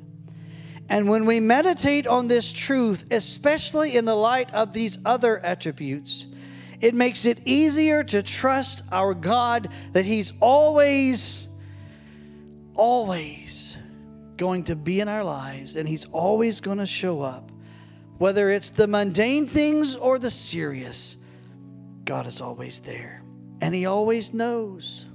And 0.91 1.09
when 1.09 1.25
we 1.25 1.41
meditate 1.41 2.07
on 2.07 2.29
this 2.29 2.53
truth, 2.53 3.07
especially 3.11 3.97
in 3.97 4.05
the 4.05 4.15
light 4.15 4.53
of 4.53 4.75
these 4.75 4.99
other 5.07 5.39
attributes, 5.39 6.27
it 6.81 6.95
makes 6.95 7.25
it 7.25 7.39
easier 7.45 8.03
to 8.05 8.23
trust 8.23 8.83
our 8.91 9.15
God 9.15 9.69
that 9.93 10.05
He's 10.05 10.33
always, 10.41 11.49
always 12.75 13.77
going 14.37 14.65
to 14.65 14.77
be 14.77 15.01
in 15.01 15.09
our 15.09 15.23
lives 15.23 15.77
and 15.77 15.89
He's 15.89 16.07
always 16.07 16.61
going 16.61 16.79
to 16.79 16.87
show 16.87 17.21
up. 17.21 17.53
Whether 18.19 18.51
it's 18.51 18.71
the 18.71 18.87
mundane 18.87 19.47
things 19.47 19.95
or 19.97 20.19
the 20.19 20.31
serious, 20.31 21.17
God 22.05 22.27
is 22.27 22.41
always 22.41 22.81
there. 22.81 23.23
And 23.61 23.75
He 23.75 23.87
always 23.87 24.33
knows. 24.33 25.07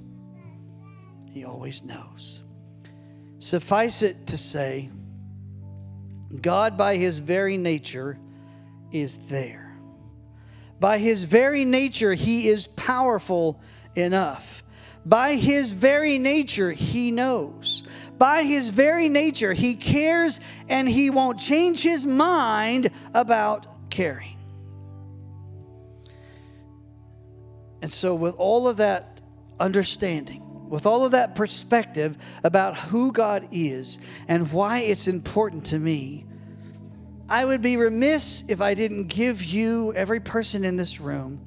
He 1.32 1.46
always 1.46 1.84
knows. 1.84 2.42
Suffice 3.40 4.02
it 4.02 4.28
to 4.28 4.38
say, 4.38 4.90
God, 6.42 6.78
by 6.78 6.96
His 6.96 7.20
very 7.20 7.58
nature, 7.58 8.18
is 8.92 9.28
there. 9.28 9.65
By 10.80 10.98
His 10.98 11.24
very 11.24 11.66
nature, 11.66 12.14
He 12.14 12.48
is 12.48 12.68
powerful 12.68 13.60
enough. 13.96 14.64
By 15.06 15.36
His 15.36 15.72
very 15.72 16.18
nature, 16.18 16.72
He 16.72 17.12
knows. 17.12 17.84
By 18.18 18.44
His 18.44 18.70
very 18.70 19.10
nature, 19.10 19.54
He 19.54 19.76
cares 19.76 20.40
and 20.70 20.88
He 20.88 21.10
won't 21.10 21.40
change 21.40 21.82
His 21.82 22.06
mind 22.06 22.90
about 23.14 23.90
caring. 23.90 24.38
And 27.82 27.92
so, 27.92 28.16
with 28.16 28.36
all 28.38 28.68
of 28.68 28.78
that 28.78 29.22
understanding, 29.60 30.70
with 30.70 30.86
all 30.86 31.06
of 31.06 31.12
that 31.12 31.36
perspective 31.36 32.18
about 32.44 32.76
who 32.76 33.12
God 33.12 33.48
is 33.52 34.00
and 34.28 34.52
why 34.52 34.80
it's 34.80 35.08
important 35.08 35.66
to 35.66 35.80
me, 35.80 36.26
I 37.28 37.44
would 37.44 37.62
be 37.62 37.78
remiss 37.78 38.44
if 38.50 38.62
I 38.62 38.74
didn't 38.76 39.08
give 39.08 39.44
you, 39.44 39.94
every 39.94 40.20
person 40.20 40.64
in 40.64 40.78
this 40.78 41.00
room, 41.00 41.44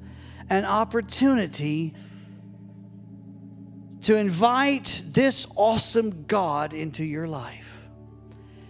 an 0.49 0.65
opportunity 0.65 1.93
to 4.01 4.15
invite 4.15 5.03
this 5.07 5.45
awesome 5.55 6.25
God 6.25 6.73
into 6.73 7.03
your 7.03 7.27
life. 7.27 7.65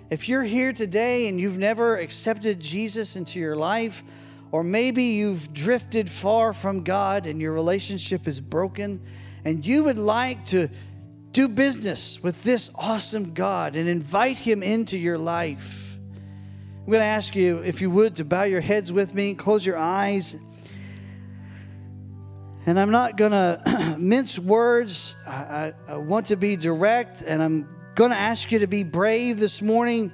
If 0.10 0.28
you're 0.28 0.43
here 0.43 0.74
today 0.74 1.28
and 1.28 1.39
you've 1.39 1.57
never 1.57 1.97
accepted 1.97 2.60
Jesus 2.60 3.16
into 3.16 3.39
your 3.39 3.55
life, 3.55 4.03
or 4.51 4.64
maybe 4.64 5.03
you've 5.03 5.53
drifted 5.53 6.10
far 6.10 6.53
from 6.53 6.84
God 6.84 7.28
and 7.28 7.39
your 7.39 7.53
relationship 7.53 8.28
is 8.28 8.39
broken, 8.39 9.01
and 9.45 9.66
you 9.66 9.84
would 9.84 9.99
like 9.99 10.45
to 10.45 10.70
do 11.32 11.47
business 11.47 12.22
with 12.22 12.41
this 12.43 12.72
awesome 12.76 13.34
God 13.34 13.76
and 13.76 13.88
invite 13.88 14.38
Him 14.38 14.64
into 14.64 14.97
your 14.97 15.18
life, 15.18 15.88
I'm 16.89 16.93
going 16.93 17.01
to 17.01 17.05
ask 17.05 17.35
you, 17.35 17.59
if 17.59 17.81
you 17.81 17.91
would, 17.91 18.15
to 18.15 18.25
bow 18.25 18.45
your 18.45 18.61
heads 18.61 18.91
with 18.91 19.13
me, 19.13 19.35
close 19.35 19.63
your 19.63 19.77
eyes. 19.77 20.35
And 22.65 22.79
I'm 22.79 22.89
not 22.89 23.15
going 23.15 23.29
to 23.29 23.95
mince 23.99 24.39
words. 24.39 25.13
I, 25.27 25.31
I, 25.31 25.73
I, 25.87 25.97
want 25.97 26.25
to 26.25 26.35
be 26.35 26.55
direct, 26.55 27.21
and 27.21 27.43
I'm 27.43 27.69
going 27.93 28.09
to 28.09 28.17
ask 28.17 28.51
you 28.51 28.57
to 28.57 28.65
be 28.65 28.81
brave 28.81 29.39
this 29.39 29.61
morning 29.61 30.11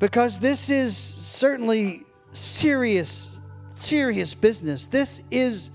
because 0.00 0.40
this 0.40 0.70
is 0.70 0.96
certainly 0.96 2.04
serious, 2.32 3.40
serious 3.74 4.34
business. 4.34 4.86
This 4.86 5.22
is 5.30 5.70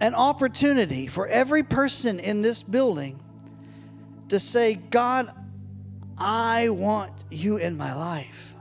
an 0.00 0.14
opportunity 0.14 1.08
for 1.08 1.26
every 1.26 1.64
person 1.64 2.20
in 2.20 2.40
this 2.40 2.62
building 2.62 3.18
to 4.28 4.38
say, 4.38 4.74
God, 4.76 5.34
I 6.24 6.68
want 6.68 7.12
you 7.30 7.56
in 7.56 7.76
my 7.76 7.92
life. 7.94 8.54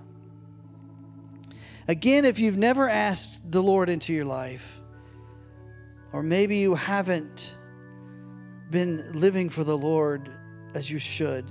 Again, 1.88 2.26
if 2.26 2.39
you've 2.39 2.57
never 2.57 2.89
asked 2.89 3.51
the 3.51 3.62
Lord 3.62 3.88
into 3.88 4.14
your 4.14 4.26
life, 4.26 4.82
or 6.12 6.24
maybe 6.24 6.57
you 6.57 6.74
haven't 6.74 7.53
been 8.72 9.12
living 9.14 9.49
for 9.49 9.64
the 9.64 9.78
Lord 9.78 10.32
as 10.74 10.89
you 10.89 10.97
should, 10.97 11.45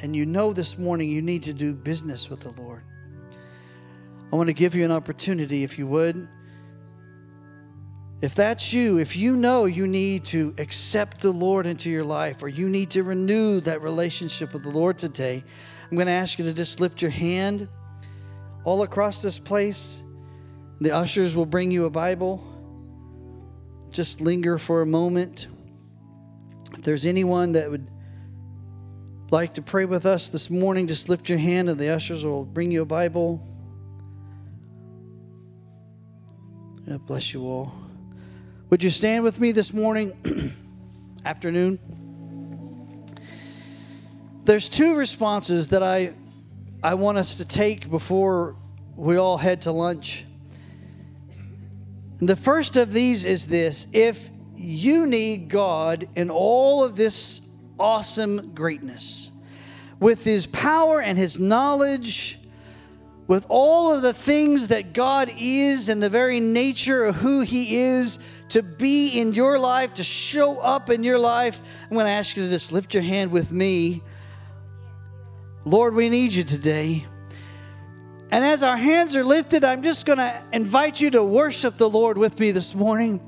and 0.00 0.16
you 0.16 0.24
know 0.24 0.54
this 0.54 0.78
morning 0.78 1.10
you 1.10 1.20
need 1.20 1.42
to 1.42 1.52
do 1.52 1.74
business 1.74 2.30
with 2.30 2.40
the 2.40 2.62
Lord, 2.62 2.84
I 4.32 4.36
want 4.36 4.48
to 4.48 4.54
give 4.54 4.74
you 4.74 4.86
an 4.86 4.92
opportunity, 4.92 5.62
if 5.62 5.78
you 5.78 5.86
would 5.88 6.26
if 8.20 8.34
that's 8.34 8.72
you, 8.72 8.98
if 8.98 9.16
you 9.16 9.36
know 9.36 9.66
you 9.66 9.86
need 9.86 10.24
to 10.26 10.52
accept 10.58 11.20
the 11.20 11.30
Lord 11.30 11.66
into 11.66 11.88
your 11.88 12.02
life 12.02 12.42
or 12.42 12.48
you 12.48 12.68
need 12.68 12.90
to 12.90 13.04
renew 13.04 13.60
that 13.60 13.80
relationship 13.80 14.52
with 14.52 14.64
the 14.64 14.70
Lord 14.70 14.98
today, 14.98 15.44
I'm 15.88 15.96
going 15.96 16.08
to 16.08 16.12
ask 16.12 16.38
you 16.38 16.44
to 16.46 16.52
just 16.52 16.80
lift 16.80 17.00
your 17.00 17.12
hand 17.12 17.68
all 18.64 18.82
across 18.82 19.22
this 19.22 19.38
place. 19.38 20.02
The 20.80 20.90
ushers 20.90 21.36
will 21.36 21.46
bring 21.46 21.70
you 21.70 21.84
a 21.84 21.90
Bible. 21.90 22.42
Just 23.90 24.20
linger 24.20 24.58
for 24.58 24.82
a 24.82 24.86
moment. 24.86 25.46
If 26.74 26.82
there's 26.82 27.06
anyone 27.06 27.52
that 27.52 27.70
would 27.70 27.88
like 29.30 29.54
to 29.54 29.62
pray 29.62 29.84
with 29.84 30.06
us 30.06 30.28
this 30.28 30.50
morning, 30.50 30.88
just 30.88 31.08
lift 31.08 31.28
your 31.28 31.38
hand 31.38 31.70
and 31.70 31.78
the 31.78 31.90
ushers 31.90 32.24
will 32.24 32.44
bring 32.44 32.72
you 32.72 32.82
a 32.82 32.86
Bible. 32.86 33.40
God 36.88 37.06
bless 37.06 37.32
you 37.32 37.44
all. 37.44 37.87
Would 38.70 38.82
you 38.82 38.90
stand 38.90 39.24
with 39.24 39.40
me 39.40 39.52
this 39.52 39.72
morning, 39.72 40.12
afternoon? 41.24 41.78
There's 44.44 44.68
two 44.68 44.94
responses 44.94 45.68
that 45.68 45.82
I, 45.82 46.12
I 46.82 46.92
want 46.92 47.16
us 47.16 47.36
to 47.36 47.48
take 47.48 47.88
before 47.88 48.56
we 48.94 49.16
all 49.16 49.38
head 49.38 49.62
to 49.62 49.72
lunch. 49.72 50.26
And 52.20 52.28
the 52.28 52.36
first 52.36 52.76
of 52.76 52.92
these 52.92 53.24
is 53.24 53.46
this 53.46 53.86
if 53.94 54.28
you 54.54 55.06
need 55.06 55.48
God 55.48 56.06
in 56.14 56.28
all 56.28 56.84
of 56.84 56.94
this 56.94 57.48
awesome 57.78 58.52
greatness, 58.54 59.30
with 59.98 60.24
His 60.24 60.44
power 60.44 61.00
and 61.00 61.16
His 61.16 61.38
knowledge, 61.38 62.38
with 63.28 63.46
all 63.48 63.94
of 63.94 64.02
the 64.02 64.12
things 64.12 64.68
that 64.68 64.92
God 64.92 65.32
is 65.38 65.88
and 65.88 66.02
the 66.02 66.10
very 66.10 66.38
nature 66.38 67.06
of 67.06 67.14
who 67.14 67.40
He 67.40 67.78
is, 67.78 68.18
to 68.50 68.62
be 68.62 69.20
in 69.20 69.34
your 69.34 69.58
life, 69.58 69.94
to 69.94 70.04
show 70.04 70.58
up 70.58 70.90
in 70.90 71.02
your 71.04 71.18
life, 71.18 71.60
I'm 71.84 71.94
going 71.94 72.06
to 72.06 72.10
ask 72.10 72.36
you 72.36 72.44
to 72.44 72.50
just 72.50 72.72
lift 72.72 72.94
your 72.94 73.02
hand 73.02 73.30
with 73.30 73.52
me. 73.52 74.02
Lord, 75.64 75.94
we 75.94 76.08
need 76.08 76.32
you 76.32 76.44
today. 76.44 77.06
And 78.30 78.44
as 78.44 78.62
our 78.62 78.76
hands 78.76 79.14
are 79.16 79.24
lifted, 79.24 79.64
I'm 79.64 79.82
just 79.82 80.06
going 80.06 80.18
to 80.18 80.44
invite 80.52 81.00
you 81.00 81.10
to 81.10 81.24
worship 81.24 81.76
the 81.76 81.88
Lord 81.88 82.18
with 82.18 82.38
me 82.38 82.50
this 82.50 82.74
morning. 82.74 83.20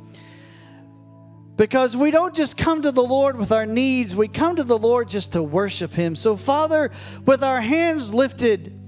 Because 1.57 1.95
we 1.95 2.11
don't 2.11 2.35
just 2.35 2.57
come 2.57 2.83
to 2.83 2.93
the 2.93 3.03
Lord 3.03 3.37
with 3.37 3.53
our 3.53 3.67
needs, 3.67 4.17
we 4.17 4.29
come 4.29 4.57
to 4.57 4.65
the 4.65 4.79
Lord 4.79 5.11
just 5.11 5.33
to 5.33 5.43
worship 5.43 5.93
Him. 5.93 6.17
So, 6.17 6.35
Father, 6.37 6.91
with 7.27 7.45
our 7.45 7.61
hands 7.61 8.15
lifted, 8.15 8.80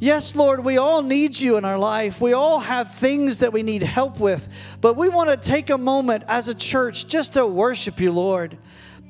Yes, 0.00 0.34
Lord, 0.34 0.64
we 0.64 0.78
all 0.78 1.02
need 1.02 1.38
you 1.38 1.58
in 1.58 1.66
our 1.66 1.78
life. 1.78 2.22
We 2.22 2.32
all 2.32 2.58
have 2.58 2.94
things 2.94 3.40
that 3.40 3.52
we 3.52 3.62
need 3.62 3.82
help 3.82 4.18
with. 4.18 4.48
But 4.80 4.96
we 4.96 5.10
want 5.10 5.28
to 5.28 5.36
take 5.36 5.68
a 5.68 5.76
moment 5.76 6.24
as 6.26 6.48
a 6.48 6.54
church 6.54 7.06
just 7.06 7.34
to 7.34 7.46
worship 7.46 8.00
you, 8.00 8.10
Lord. 8.10 8.56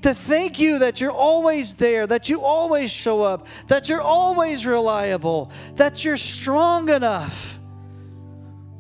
To 0.03 0.13
thank 0.13 0.59
you 0.59 0.81
that 0.81 1.01
you're 1.01 1.13
always 1.13 1.75
there, 1.75 2.09
that 2.09 2.29
you 2.29 2.41
always 2.43 2.91
show 2.91 3.23
up, 3.23 3.47
that 3.69 3.89
you're 3.89 4.01
always 4.01 4.67
reliable, 4.67 5.53
that 5.77 6.05
you're 6.05 6.17
strong 6.17 6.89
enough, 6.89 7.61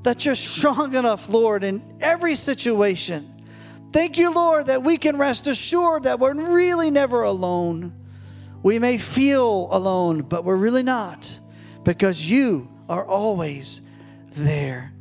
that 0.02 0.24
you're 0.24 0.34
strong 0.34 0.96
enough, 0.96 1.28
Lord, 1.28 1.62
in 1.62 1.80
every 2.00 2.34
situation. 2.34 3.44
Thank 3.92 4.18
you, 4.18 4.32
Lord, 4.32 4.66
that 4.66 4.82
we 4.82 4.96
can 4.96 5.16
rest 5.16 5.46
assured 5.46 6.04
that 6.04 6.18
we're 6.18 6.34
really 6.34 6.90
never 6.90 7.22
alone. 7.22 7.92
We 8.64 8.80
may 8.80 8.98
feel 8.98 9.68
alone, 9.70 10.22
but 10.22 10.44
we're 10.44 10.56
really 10.56 10.82
not 10.82 11.38
because 11.84 12.28
you 12.28 12.68
are 12.88 13.04
always 13.04 13.80
there. 14.32 14.92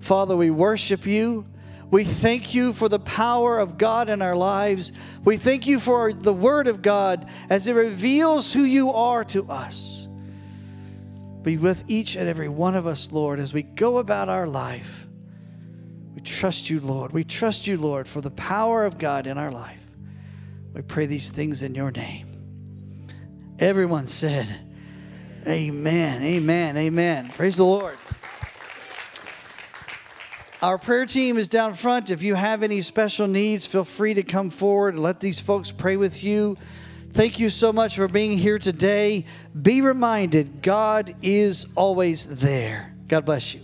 Father, 0.00 0.36
we 0.36 0.50
worship 0.50 1.06
you. 1.06 1.46
We 1.90 2.04
thank 2.04 2.54
you 2.54 2.72
for 2.72 2.88
the 2.88 2.98
power 2.98 3.58
of 3.58 3.78
God 3.78 4.08
in 4.08 4.20
our 4.20 4.34
lives. 4.34 4.92
We 5.24 5.36
thank 5.36 5.66
you 5.66 5.78
for 5.78 6.12
the 6.12 6.32
Word 6.32 6.66
of 6.66 6.82
God 6.82 7.28
as 7.48 7.66
it 7.66 7.74
reveals 7.74 8.52
who 8.52 8.64
you 8.64 8.90
are 8.90 9.24
to 9.24 9.48
us. 9.48 10.08
Be 11.42 11.56
with 11.56 11.84
each 11.88 12.16
and 12.16 12.28
every 12.28 12.48
one 12.48 12.74
of 12.74 12.86
us, 12.86 13.12
Lord, 13.12 13.38
as 13.38 13.52
we 13.52 13.62
go 13.62 13.98
about 13.98 14.28
our 14.28 14.46
life. 14.46 15.06
We 16.14 16.20
trust 16.22 16.70
you, 16.70 16.80
Lord. 16.80 17.12
We 17.12 17.22
trust 17.22 17.66
you, 17.66 17.76
Lord, 17.76 18.08
for 18.08 18.20
the 18.20 18.30
power 18.30 18.84
of 18.84 18.98
God 18.98 19.26
in 19.26 19.36
our 19.36 19.50
life. 19.50 19.80
We 20.72 20.82
pray 20.82 21.06
these 21.06 21.30
things 21.30 21.62
in 21.62 21.74
your 21.74 21.90
name. 21.90 22.26
Everyone 23.58 24.06
said, 24.06 24.48
Amen. 25.46 26.22
Amen. 26.22 26.76
Amen. 26.76 27.28
Praise 27.30 27.56
the 27.56 27.64
Lord. 27.64 27.96
Our 30.62 30.78
prayer 30.78 31.04
team 31.04 31.36
is 31.36 31.48
down 31.48 31.74
front. 31.74 32.10
If 32.10 32.22
you 32.22 32.34
have 32.34 32.62
any 32.62 32.80
special 32.80 33.26
needs, 33.26 33.66
feel 33.66 33.84
free 33.84 34.14
to 34.14 34.22
come 34.22 34.48
forward 34.50 34.94
and 34.94 35.02
let 35.02 35.20
these 35.20 35.40
folks 35.40 35.70
pray 35.70 35.96
with 35.96 36.24
you 36.24 36.56
Thank 37.14 37.38
you 37.38 37.48
so 37.48 37.72
much 37.72 37.94
for 37.94 38.08
being 38.08 38.36
here 38.36 38.58
today. 38.58 39.24
Be 39.62 39.82
reminded, 39.82 40.62
God 40.62 41.14
is 41.22 41.68
always 41.76 42.40
there. 42.40 42.92
God 43.06 43.24
bless 43.24 43.54
you. 43.54 43.60